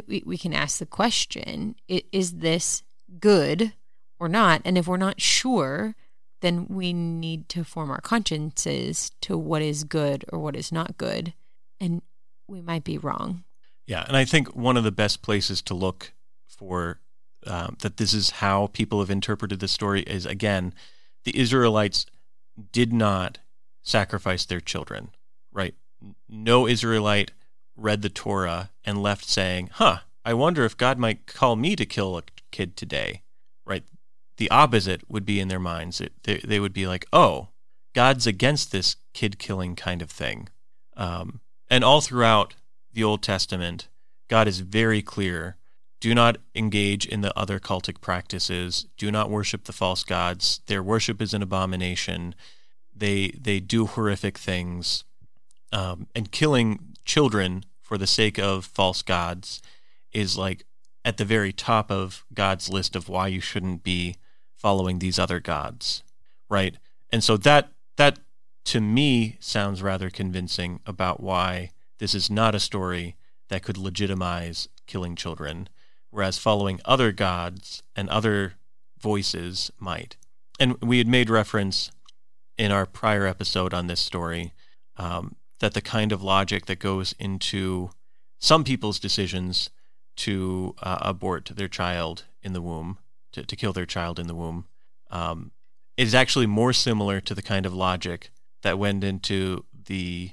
[0.07, 2.81] we, we can ask the question, is this
[3.19, 3.73] good
[4.19, 4.61] or not?
[4.65, 5.95] And if we're not sure,
[6.41, 10.97] then we need to form our consciences to what is good or what is not
[10.97, 11.33] good.
[11.79, 12.01] And
[12.47, 13.43] we might be wrong.
[13.85, 16.13] Yeah, and I think one of the best places to look
[16.47, 16.99] for
[17.47, 20.73] um, that this is how people have interpreted the story is again,
[21.25, 22.05] the Israelites
[22.71, 23.39] did not
[23.81, 25.09] sacrifice their children,
[25.51, 25.75] right?
[26.29, 27.31] No Israelite
[27.75, 31.85] read the Torah and left saying, huh, I wonder if God might call me to
[31.85, 33.23] kill a kid today,
[33.65, 33.83] right?
[34.37, 35.99] The opposite would be in their minds.
[35.99, 37.49] It, they, they would be like, oh,
[37.93, 40.49] God's against this kid killing kind of thing.
[40.95, 42.55] Um, and all throughout
[42.91, 43.87] the Old Testament,
[44.29, 45.57] God is very clear
[46.03, 50.59] do not engage in the other cultic practices, do not worship the false gods.
[50.67, 52.35] Their worship is an abomination.
[52.93, 55.05] they they do horrific things,
[55.71, 59.61] um, and killing children for the sake of false gods
[60.11, 60.65] is like
[61.05, 64.17] at the very top of God's list of why you shouldn't be
[64.57, 66.03] following these other gods,
[66.49, 66.75] right?
[67.13, 68.19] And so that that
[68.65, 73.15] to me sounds rather convincing about why this is not a story
[73.47, 75.69] that could legitimize killing children,
[76.13, 78.53] whereas following other gods and other
[78.99, 80.15] voices might.
[80.59, 81.91] And we had made reference
[82.55, 84.53] in our prior episode on this story
[84.95, 87.89] um, that the kind of logic that goes into
[88.37, 89.71] some people's decisions
[90.17, 92.99] to uh, abort their child in the womb,
[93.31, 94.65] to, to kill their child in the womb,
[95.09, 95.51] um,
[95.97, 98.29] is actually more similar to the kind of logic
[98.61, 100.31] that went into the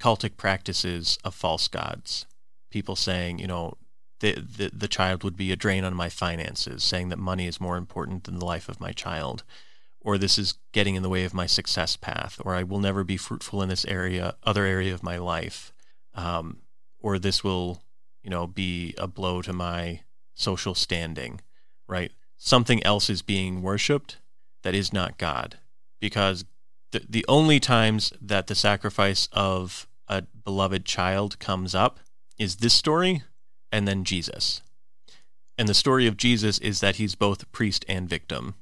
[0.00, 2.26] cultic practices of false gods.
[2.70, 3.76] People saying, you know,
[4.22, 7.60] the, the, the child would be a drain on my finances, saying that money is
[7.60, 9.42] more important than the life of my child,
[10.00, 13.02] or this is getting in the way of my success path, or I will never
[13.02, 15.72] be fruitful in this area, other area of my life,
[16.14, 16.58] um,
[17.00, 17.82] or this will,
[18.22, 20.02] you know, be a blow to my
[20.34, 21.40] social standing,
[21.88, 22.12] right?
[22.36, 24.18] Something else is being worshipped
[24.62, 25.58] that is not God,
[26.00, 26.44] because
[26.92, 31.98] the, the only times that the sacrifice of a beloved child comes up
[32.38, 33.22] is this story
[33.72, 34.62] and then Jesus.
[35.58, 38.54] And the story of Jesus is that he's both priest and victim.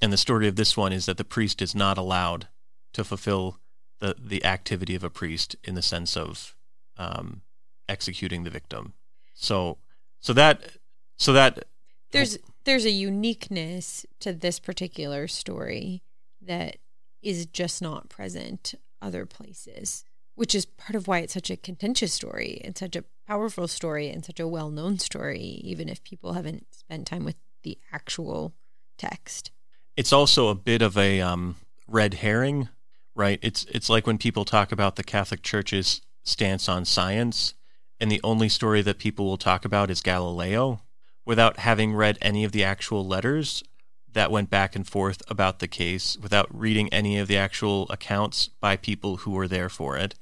[0.00, 2.48] And the story of this one is that the priest is not allowed
[2.92, 3.58] to fulfill
[4.00, 6.54] the, the activity of a priest in the sense of
[6.96, 7.42] um,
[7.88, 8.92] executing the victim.
[9.34, 9.78] So
[10.20, 10.76] so that
[11.16, 11.64] so that
[12.12, 16.02] there's there's a uniqueness to this particular story
[16.40, 16.76] that
[17.22, 20.04] is just not present other places,
[20.34, 24.08] which is part of why it's such a contentious story and such a powerful story
[24.08, 28.54] and such a well known story, even if people haven't spent time with the actual
[28.96, 29.52] text.
[29.96, 32.68] It's also a bit of a um, red herring,
[33.14, 33.38] right?
[33.42, 37.54] It's it's like when people talk about the Catholic Church's stance on science,
[38.00, 40.80] and the only story that people will talk about is Galileo,
[41.26, 43.62] without having read any of the actual letters
[44.10, 48.48] that went back and forth about the case without reading any of the actual accounts
[48.48, 50.14] by people who were there for it.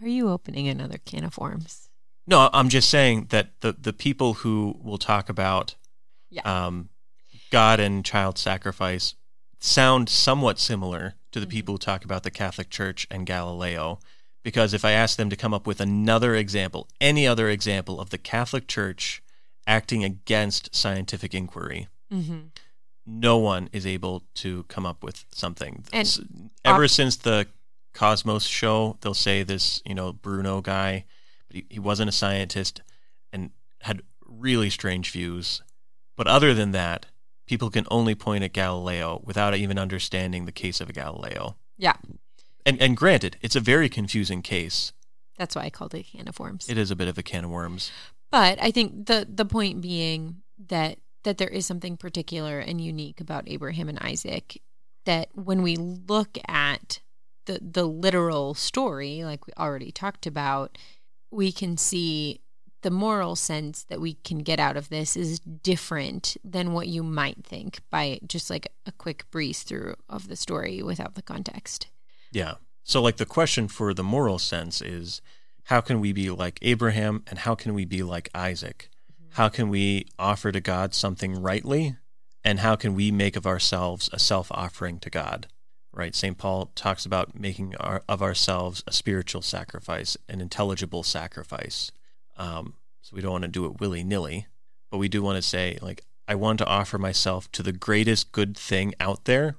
[0.00, 1.83] Are you opening another can of worms?
[2.26, 5.74] No, I'm just saying that the, the people who will talk about
[6.30, 6.42] yeah.
[6.44, 6.88] um,
[7.50, 9.14] God and child sacrifice
[9.60, 11.50] sound somewhat similar to the mm-hmm.
[11.50, 13.98] people who talk about the Catholic Church and Galileo.
[14.42, 18.10] Because if I ask them to come up with another example, any other example of
[18.10, 19.22] the Catholic Church
[19.66, 22.48] acting against scientific inquiry, mm-hmm
[23.06, 25.84] no one is able to come up with something.
[25.92, 27.46] And Ever op- since the
[27.92, 31.04] Cosmos show, they'll say this, you know, Bruno guy,
[31.54, 32.82] he, he wasn't a scientist
[33.32, 33.50] and
[33.82, 35.62] had really strange views.
[36.16, 37.06] But other than that,
[37.46, 41.56] people can only point at Galileo without even understanding the case of a Galileo.
[41.76, 41.96] Yeah.
[42.66, 44.92] And and granted, it's a very confusing case.
[45.38, 46.68] That's why I called it a can of worms.
[46.68, 47.90] It is a bit of a can of worms.
[48.30, 53.20] But I think the the point being that that there is something particular and unique
[53.20, 54.60] about Abraham and Isaac
[55.04, 57.00] that when we look at
[57.46, 60.78] the the literal story like we already talked about
[61.34, 62.40] we can see
[62.82, 67.02] the moral sense that we can get out of this is different than what you
[67.02, 71.88] might think by just like a quick breeze through of the story without the context.
[72.30, 72.54] Yeah.
[72.82, 75.22] So like the question for the moral sense is
[75.64, 78.90] how can we be like Abraham and how can we be like Isaac?
[79.10, 79.30] Mm-hmm.
[79.32, 81.96] how can we offer to God something rightly?
[82.46, 85.46] And how can we make of ourselves a self offering to God?
[85.94, 86.14] Right?
[86.14, 86.36] St.
[86.36, 91.92] Paul talks about making our, of ourselves a spiritual sacrifice, an intelligible sacrifice.
[92.36, 94.46] Um, so we don't want to do it willy nilly,
[94.90, 98.32] but we do want to say, like, I want to offer myself to the greatest
[98.32, 99.56] good thing out there.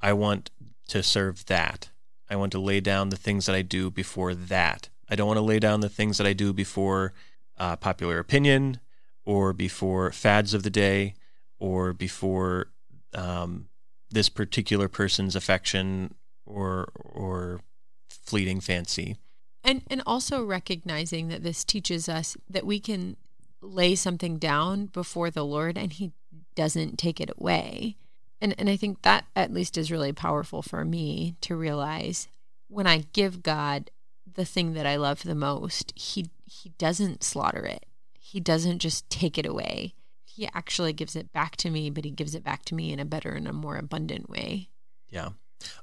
[0.00, 0.50] I want
[0.88, 1.90] to serve that.
[2.30, 4.90] I want to lay down the things that I do before that.
[5.08, 7.14] I don't want to lay down the things that I do before
[7.56, 8.80] uh, popular opinion,
[9.28, 11.12] or before fads of the day
[11.58, 12.68] or before
[13.12, 13.68] um,
[14.10, 16.14] this particular person's affection
[16.46, 17.60] or or
[18.08, 19.16] fleeting fancy.
[19.64, 23.16] And and also recognizing that this teaches us that we can
[23.60, 26.12] lay something down before the Lord and he
[26.54, 27.96] doesn't take it away.
[28.40, 32.28] And and I think that at least is really powerful for me to realize
[32.68, 33.90] when I give God
[34.34, 37.84] the thing that I love the most, he he doesn't slaughter it
[38.28, 39.94] he doesn't just take it away.
[40.38, 43.00] He actually gives it back to me, but he gives it back to me in
[43.00, 44.68] a better and a more abundant way.
[45.10, 45.30] Yeah.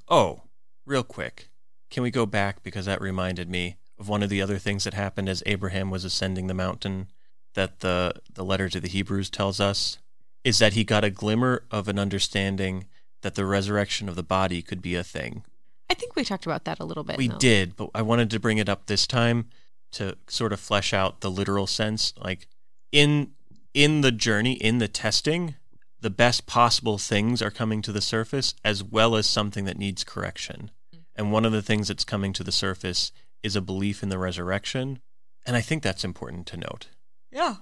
[0.08, 0.44] Oh,
[0.86, 1.50] real quick.
[1.90, 4.94] Can we go back because that reminded me of one of the other things that
[4.94, 7.08] happened as Abraham was ascending the mountain
[7.52, 9.98] that the the letter to the Hebrews tells us
[10.42, 12.86] is that he got a glimmer of an understanding
[13.20, 15.44] that the resurrection of the body could be a thing.
[15.90, 17.18] I think we talked about that a little bit.
[17.18, 19.50] We the- did, but I wanted to bring it up this time
[19.92, 22.14] to sort of flesh out the literal sense.
[22.16, 22.48] Like
[22.90, 23.32] in
[23.76, 25.54] in the journey, in the testing,
[26.00, 30.02] the best possible things are coming to the surface as well as something that needs
[30.02, 30.70] correction.
[31.14, 33.12] And one of the things that's coming to the surface
[33.42, 35.00] is a belief in the resurrection.
[35.44, 36.88] And I think that's important to note.
[37.30, 37.56] Yeah.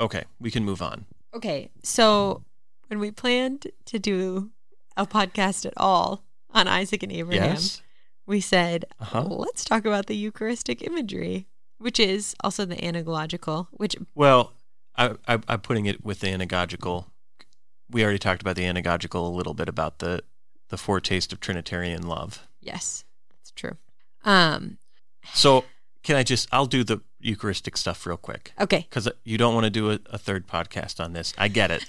[0.00, 1.06] Okay, we can move on.
[1.34, 2.42] Okay, so
[2.88, 4.50] when we planned to do
[4.96, 7.80] a podcast at all on Isaac and Abraham, Yes.
[8.26, 9.22] we said, Uh-huh.
[9.22, 11.46] let's talk about the Eucharistic imagery,
[11.78, 14.52] which is also the anagogical, which, Well,
[14.96, 17.06] I, I, I'm putting it with the anagogical.
[17.90, 20.22] We already talked about the anagogical a little bit about the
[20.68, 22.46] the foretaste of Trinitarian love.
[22.60, 23.76] yes, that's true.
[24.24, 24.78] Um,
[25.34, 25.64] So
[26.02, 26.48] can I just?
[26.52, 28.86] I'll do the Eucharistic stuff real quick okay.
[28.88, 31.34] because you don't want to do a, a third podcast on this.
[31.36, 31.84] I get it.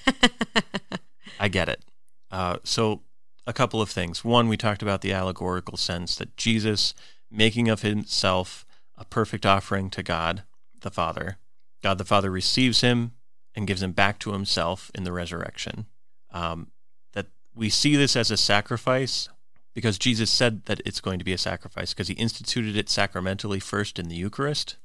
[1.40, 1.84] I get it.
[2.30, 3.02] Uh, so
[3.48, 4.24] a couple of things.
[4.26, 6.94] One, we talked about the allegorical sense that Jesus
[7.30, 8.66] making of himself
[8.98, 10.44] a perfect offering to God
[10.82, 11.38] the Father.
[11.82, 13.14] God the Father receives him
[13.56, 15.86] and gives him back to himself in the resurrection.
[16.32, 16.72] Um,
[17.14, 19.30] that we see this as a sacrifice
[19.74, 23.60] because Jesus said that it's going to be a sacrifice because he instituted it sacramentally
[23.60, 24.78] first in the Eucharist.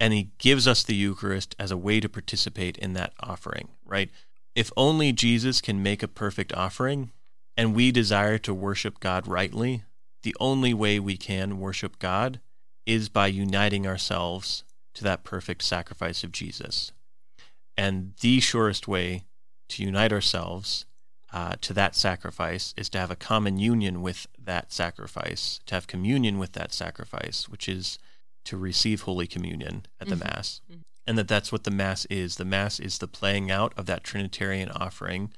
[0.00, 4.10] And he gives us the Eucharist as a way to participate in that offering, right?
[4.54, 7.12] If only Jesus can make a perfect offering
[7.56, 9.84] and we desire to worship God rightly,
[10.22, 12.40] the only way we can worship God
[12.86, 14.63] is by uniting ourselves
[14.94, 16.92] to that perfect sacrifice of Jesus.
[17.76, 19.24] And the surest way
[19.70, 20.86] to unite ourselves
[21.32, 25.88] uh, to that sacrifice is to have a common union with that sacrifice, to have
[25.88, 27.98] communion with that sacrifice, which is
[28.44, 30.20] to receive Holy Communion at the Mhm.
[30.20, 30.60] Mass.
[30.70, 30.82] Mhm.
[31.06, 32.36] And that that's what the Mass is.
[32.36, 35.32] The Mass is the playing out of that Trinitarian offering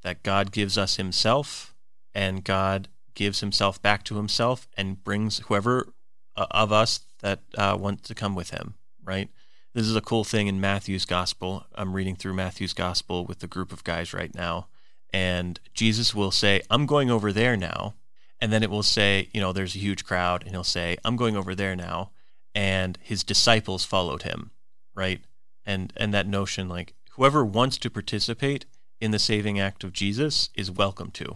[0.00, 1.74] that God gives us Himself,
[2.14, 5.92] and God gives Himself back to Himself and brings whoever
[6.34, 8.74] uh, of us that uh, want to come with Him,
[9.04, 9.28] right?
[9.74, 11.66] This is a cool thing in Matthew's Gospel.
[11.74, 14.68] I'm reading through Matthew's Gospel with a group of guys right now.
[15.12, 17.94] And Jesus will say, I'm going over there now.
[18.40, 21.16] And then it will say, you know, there's a huge crowd, and he'll say, I'm
[21.16, 22.10] going over there now.
[22.54, 24.50] And his disciples followed him,
[24.94, 25.20] right?
[25.64, 28.66] And and that notion, like whoever wants to participate
[29.00, 31.34] in the saving act of Jesus is welcome to.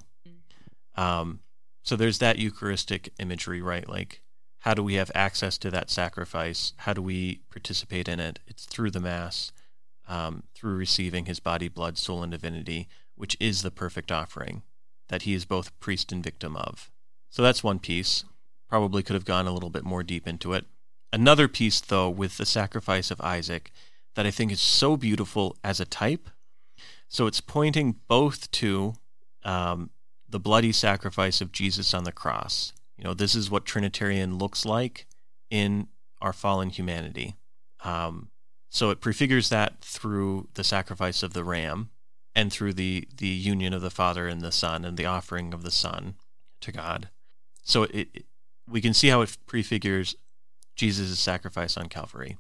[0.97, 1.41] Um,
[1.83, 3.89] so there's that Eucharistic imagery, right?
[3.89, 4.21] Like,
[4.67, 6.73] how do we have access to that sacrifice?
[6.79, 8.41] How do we participate in it?
[8.49, 9.53] It's through the Mass,
[10.09, 14.63] um, through receiving his body, blood, soul, and divinity, which is the perfect offering
[15.09, 16.91] that he is both priest and victim of.
[17.31, 18.25] So that's one piece.
[18.69, 20.65] Probably could have gone a little bit more deep into it.
[21.13, 23.71] Another piece, though, with the sacrifice of Isaac
[24.17, 26.29] that I think is so beautiful as a type.
[27.07, 28.95] So it's pointing both to
[29.45, 29.91] um,
[30.29, 32.73] the bloody sacrifice of Jesus on the cross.
[32.97, 35.07] You know, this is what Trinitarian looks like
[35.51, 35.89] in
[36.21, 37.37] our fallen humanity.
[37.85, 38.31] Um,
[38.71, 41.91] so it prefigures that through the sacrifice of the ram
[42.35, 45.63] and through the, the union of the Father and the Son and the offering of
[45.63, 46.15] the Son
[46.61, 47.09] to God.
[47.63, 48.25] So it, it
[48.69, 50.17] we can see how it prefigures
[50.75, 52.37] Jesus' sacrifice on Calvary.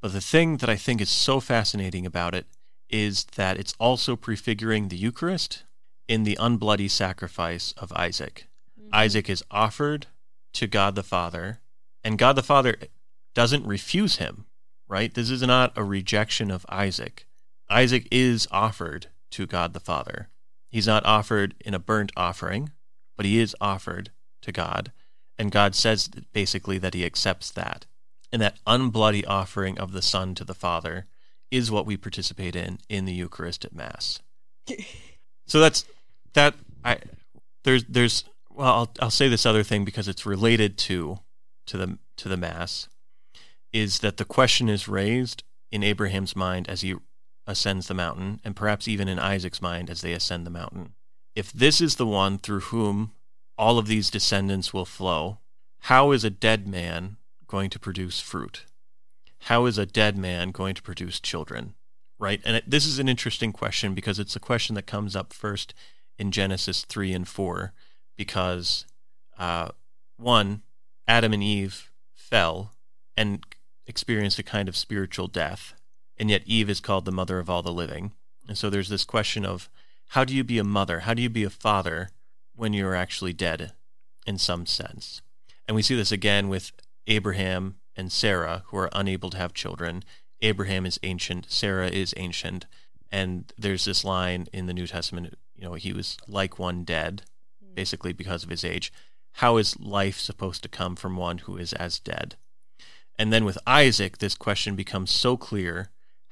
[0.00, 2.46] But the thing that I think is so fascinating about it
[2.90, 5.64] is that it's also prefiguring the Eucharist
[6.08, 8.46] in the unbloody sacrifice of Isaac.
[8.92, 10.06] Isaac is offered
[10.54, 11.60] to God the Father,
[12.02, 12.76] and God the Father
[13.34, 14.46] doesn't refuse him,
[14.88, 15.12] right?
[15.12, 17.26] This is not a rejection of Isaac.
[17.68, 20.28] Isaac is offered to God the Father.
[20.70, 22.72] He's not offered in a burnt offering,
[23.16, 24.10] but he is offered
[24.42, 24.92] to God.
[25.38, 27.86] And God says basically that he accepts that.
[28.32, 31.06] And that unbloody offering of the Son to the Father
[31.50, 34.20] is what we participate in in the Eucharist at Mass.
[35.46, 35.86] so that's
[36.34, 36.54] that.
[36.84, 36.98] I
[37.64, 38.24] there's there's
[38.58, 41.20] well I'll I'll say this other thing because it's related to
[41.66, 42.88] to the to the Mass
[43.72, 46.94] is that the question is raised in Abraham's mind as he
[47.46, 50.94] ascends the mountain, and perhaps even in Isaac's mind as they ascend the mountain.
[51.34, 53.12] If this is the one through whom
[53.56, 55.38] all of these descendants will flow,
[55.80, 58.64] how is a dead man going to produce fruit?
[59.42, 61.74] How is a dead man going to produce children?
[62.18, 62.40] Right?
[62.44, 65.72] And it, this is an interesting question because it's a question that comes up first
[66.18, 67.72] in Genesis 3 and 4
[68.18, 68.84] because,
[69.38, 69.70] uh,
[70.18, 70.60] one,
[71.06, 72.72] Adam and Eve fell
[73.16, 73.42] and
[73.86, 75.72] experienced a kind of spiritual death,
[76.18, 78.12] and yet Eve is called the mother of all the living.
[78.46, 79.70] And so there's this question of
[80.10, 81.00] how do you be a mother?
[81.00, 82.10] How do you be a father
[82.54, 83.72] when you're actually dead
[84.26, 85.22] in some sense?
[85.66, 86.72] And we see this again with
[87.06, 90.02] Abraham and Sarah, who are unable to have children.
[90.40, 92.66] Abraham is ancient, Sarah is ancient,
[93.10, 97.22] and there's this line in the New Testament, you know, he was like one dead,
[97.78, 98.92] basically because of his age.
[99.34, 102.34] how is life supposed to come from one who is as dead?
[103.16, 105.90] And then with Isaac, this question becomes so clear.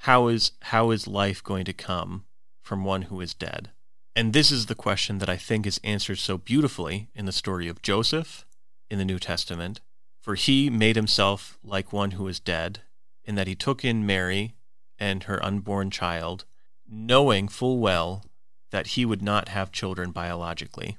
[0.09, 2.25] How is how is life going to come
[2.67, 3.71] from one who is dead?
[4.17, 7.69] And this is the question that I think is answered so beautifully in the story
[7.69, 8.45] of Joseph
[8.91, 9.81] in the New Testament.
[10.21, 12.81] For he made himself like one who is dead,
[13.25, 14.57] in that he took in Mary
[14.99, 16.45] and her unborn child,
[16.89, 18.25] knowing full well
[18.73, 20.99] that he would not have children biologically,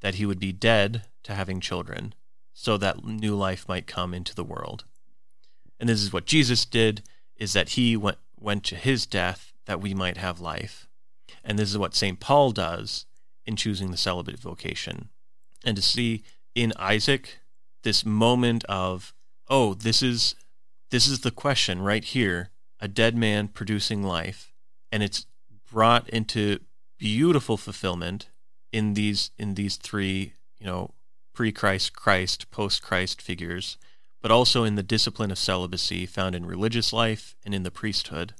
[0.00, 2.14] that he would be dead to having children,
[2.52, 4.84] so that new life might come into the world.
[5.78, 7.02] And this is what Jesus did,
[7.36, 10.88] is that he went, went to his death that we might have life.
[11.44, 12.18] And this is what St.
[12.18, 13.06] Paul does
[13.46, 15.08] in choosing the celibate vocation.
[15.64, 16.22] And to see
[16.54, 17.38] in Isaac
[17.82, 19.14] this moment of,
[19.48, 20.34] oh, this is
[20.90, 24.54] this is the question right here, a dead man producing life,
[24.90, 25.26] and it's
[25.70, 26.60] brought into
[26.98, 28.28] beautiful fulfillment
[28.72, 30.92] in these in these three, you know,
[31.34, 33.78] pre-Christ, Christ, post-Christ figures,
[34.20, 38.34] but also in the discipline of celibacy found in religious life and in the priesthood,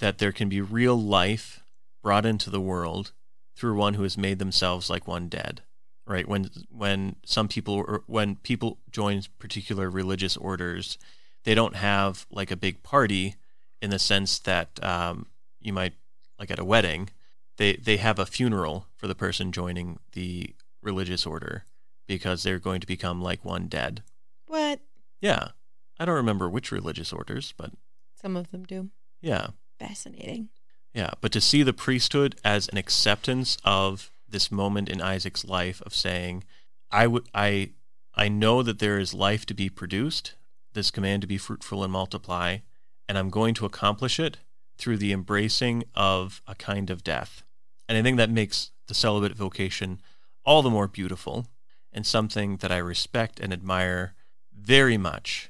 [0.00, 1.62] that there can be real life
[2.02, 3.12] brought into the world
[3.56, 5.62] through one who has made themselves like one dead.
[6.06, 6.26] Right?
[6.26, 10.98] When when some people when people join particular religious orders,
[11.44, 13.36] they don't have like a big party
[13.80, 15.26] in the sense that um,
[15.60, 15.94] you might
[16.38, 17.10] like at a wedding
[17.60, 21.64] they they have a funeral for the person joining the religious order
[22.08, 24.02] because they're going to become like one dead
[24.46, 24.80] What?
[25.20, 25.48] yeah
[25.98, 27.70] i don't remember which religious orders but
[28.20, 28.90] Some of them do.
[29.20, 29.48] yeah
[29.78, 30.48] Fascinating.
[30.94, 35.80] yeah but to see the priesthood as an acceptance of this moment in isaac's life
[35.82, 36.44] of saying
[36.90, 37.70] i would i
[38.14, 40.34] i know that there is life to be produced
[40.72, 42.58] this command to be fruitful and multiply,
[43.08, 44.36] and I'm going to accomplish it
[44.78, 47.42] through the embracing of a kind of death.
[47.90, 50.00] And I think that makes the celibate vocation
[50.44, 51.48] all the more beautiful
[51.92, 54.14] and something that I respect and admire
[54.56, 55.48] very much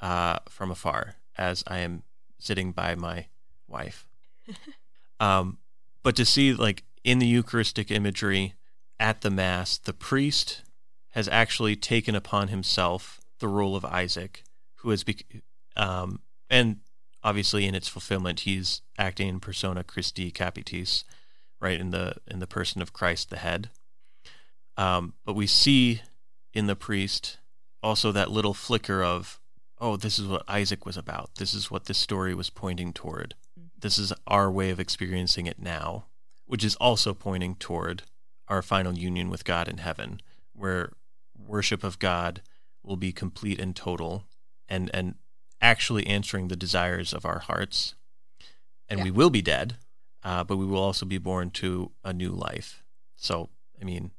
[0.00, 2.02] uh, from afar as I am
[2.38, 3.26] sitting by my
[3.68, 4.06] wife.
[5.20, 5.58] um,
[6.02, 8.54] but to see, like, in the Eucharistic imagery
[8.98, 10.62] at the Mass, the priest
[11.10, 14.44] has actually taken upon himself the role of Isaac
[14.76, 15.42] who has bec-
[15.76, 16.78] um, and
[17.22, 21.04] obviously in its fulfillment he's acting in persona Christi Capitis,
[21.62, 23.70] right in the in the person of Christ the head.
[24.76, 26.02] Um, but we see
[26.52, 27.38] in the priest
[27.82, 29.40] also that little flicker of
[29.78, 31.36] oh this is what Isaac was about.
[31.36, 33.34] This is what this story was pointing toward.
[33.78, 36.04] This is our way of experiencing it now,
[36.46, 38.02] which is also pointing toward
[38.48, 40.20] our final union with God in heaven,
[40.54, 40.92] where
[41.36, 42.42] worship of God
[42.84, 44.24] will be complete and total
[44.68, 45.14] and and
[45.60, 47.94] actually answering the desires of our hearts.
[48.88, 49.04] And Yeah.
[49.04, 49.76] we will be dead,
[50.24, 52.82] uh, but we will also be born to a new life.
[53.16, 53.48] So,
[53.80, 54.10] I mean,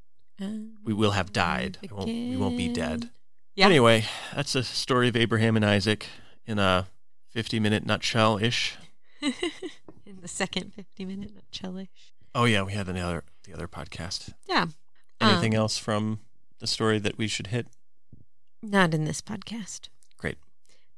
[0.83, 1.77] we will have died.
[1.81, 3.09] We won't, we won't be dead.
[3.55, 3.67] Yeah.
[3.67, 6.07] Anyway, that's the story of Abraham and Isaac
[6.45, 6.87] in a
[7.29, 8.77] 50 minute nutshell ish.
[9.21, 12.13] In the second 50 minute nutshell ish.
[12.35, 14.33] Oh yeah, we had the other the other podcast.
[14.47, 14.67] Yeah.
[15.21, 16.19] Anything Um, else from
[16.59, 17.67] the story that we should hit?
[18.61, 19.89] Not in this podcast.
[20.17, 20.37] Great.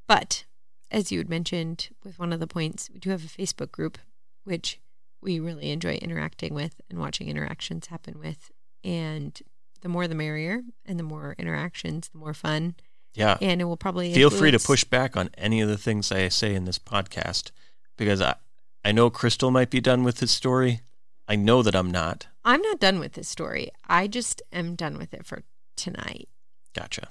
[0.07, 0.45] But
[0.91, 3.97] as you had mentioned with one of the points, we do have a Facebook group,
[4.43, 4.79] which
[5.21, 8.51] we really enjoy interacting with and watching interactions happen with.
[8.83, 9.39] And
[9.81, 12.75] the more the merrier, and the more interactions, the more fun.
[13.13, 13.37] Yeah.
[13.41, 16.27] And it will probably Feel free to push back on any of the things I
[16.29, 17.51] say in this podcast
[17.97, 18.35] because I,
[18.83, 20.81] I know Crystal might be done with his story.
[21.27, 22.27] I know that I'm not.
[22.43, 23.71] I'm not done with this story.
[23.87, 25.43] I just am done with it for
[25.75, 26.29] tonight.
[26.75, 27.09] Gotcha.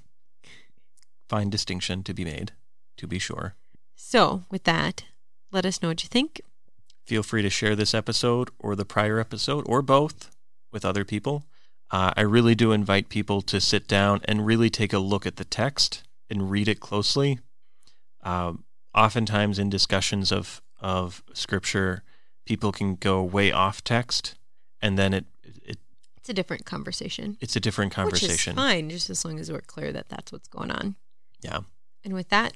[1.28, 2.52] Fine distinction to be made,
[2.98, 3.54] to be sure.
[3.96, 5.04] So, with that,
[5.50, 6.40] let us know what you think.
[7.04, 10.30] Feel free to share this episode or the prior episode or both
[10.72, 11.44] with other people.
[11.90, 15.36] Uh, I really do invite people to sit down and really take a look at
[15.36, 17.38] the text and read it closely.
[18.22, 22.02] Um, oftentimes, in discussions of, of scripture,
[22.46, 24.34] people can go way off text,
[24.80, 25.26] and then it,
[25.62, 25.78] it
[26.16, 27.36] It's a different conversation.
[27.40, 28.56] it's a different conversation.
[28.56, 30.96] Which is fine, just as long as we're clear that that's what's going on.
[31.42, 31.60] Yeah.
[32.02, 32.54] And with that,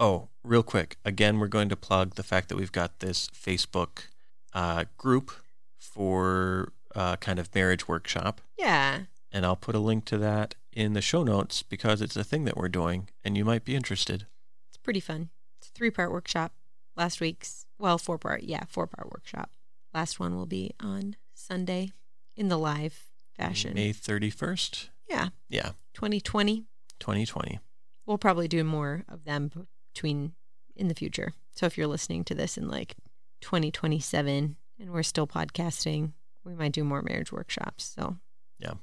[0.00, 0.96] Oh, real quick.
[1.04, 4.06] Again, we're going to plug the fact that we've got this Facebook
[4.52, 5.30] uh, group
[5.78, 8.40] for uh, kind of marriage workshop.
[8.58, 9.00] yeah,
[9.32, 12.44] And I'll put a link to that in the show notes because it's a thing
[12.44, 14.26] that we're doing and you might be interested.
[14.68, 15.30] it's pretty fun.
[15.58, 16.52] It's a three part workshop.
[16.96, 19.50] Last week's, well, four part, yeah, four part workshop.
[19.92, 21.90] Last one will be on Sunday
[22.36, 23.74] in the live fashion.
[23.74, 24.88] May 31st.
[25.08, 26.64] Yeah, Yeah, 2020.
[26.98, 27.58] 2020.
[28.06, 29.50] We'll probably do more of them
[29.94, 30.32] between
[30.76, 31.32] in the future.
[31.52, 32.96] So if you're listening to this in like
[33.42, 36.12] 2027 and we're still podcasting,
[36.44, 37.84] we might do more marriage workshops.
[37.96, 38.16] So
[38.58, 38.74] Yeah.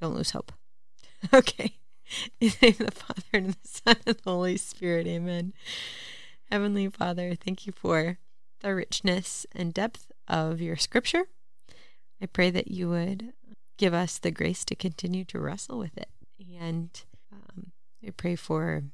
[0.00, 0.52] don't lose hope.
[1.32, 1.76] Okay.
[2.40, 5.06] In the name of the Father and the Son and the Holy Spirit.
[5.08, 5.54] Amen.
[6.52, 8.18] Heavenly Father, thank you for
[8.60, 11.24] the richness and depth of your scripture.
[12.22, 13.32] I pray that you would
[13.78, 16.08] give us the grace to continue to wrestle with it.
[16.60, 16.90] And
[17.32, 17.72] um,
[18.06, 18.84] I pray for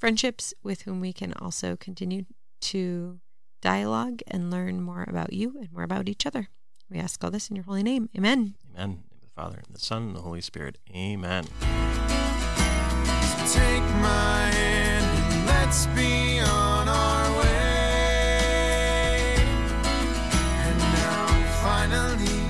[0.00, 2.24] friendships with whom we can also continue
[2.60, 3.20] to
[3.60, 6.48] dialogue and learn more about you and more about each other.
[6.90, 8.08] We ask all this in your holy name.
[8.16, 8.54] Amen.
[8.74, 8.74] Amen.
[8.74, 10.78] In the name of the Father, and the Son, and the Holy Spirit.
[10.94, 11.44] Amen.
[13.52, 19.36] Take my hand and let's be on our way.
[20.66, 21.26] And now
[21.62, 22.40] finally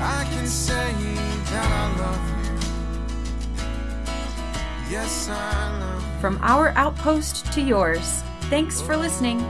[0.00, 0.92] I can say
[1.50, 2.56] that I love you.
[4.90, 5.32] Yes, I
[5.78, 5.87] love you.
[6.20, 9.40] From our outpost to yours, thanks for listening.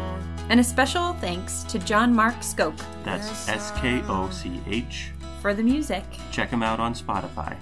[0.50, 5.10] And a special thanks to John Mark Skoch That's S K O C H.
[5.40, 6.04] for the music.
[6.30, 7.56] Check him out on Spotify.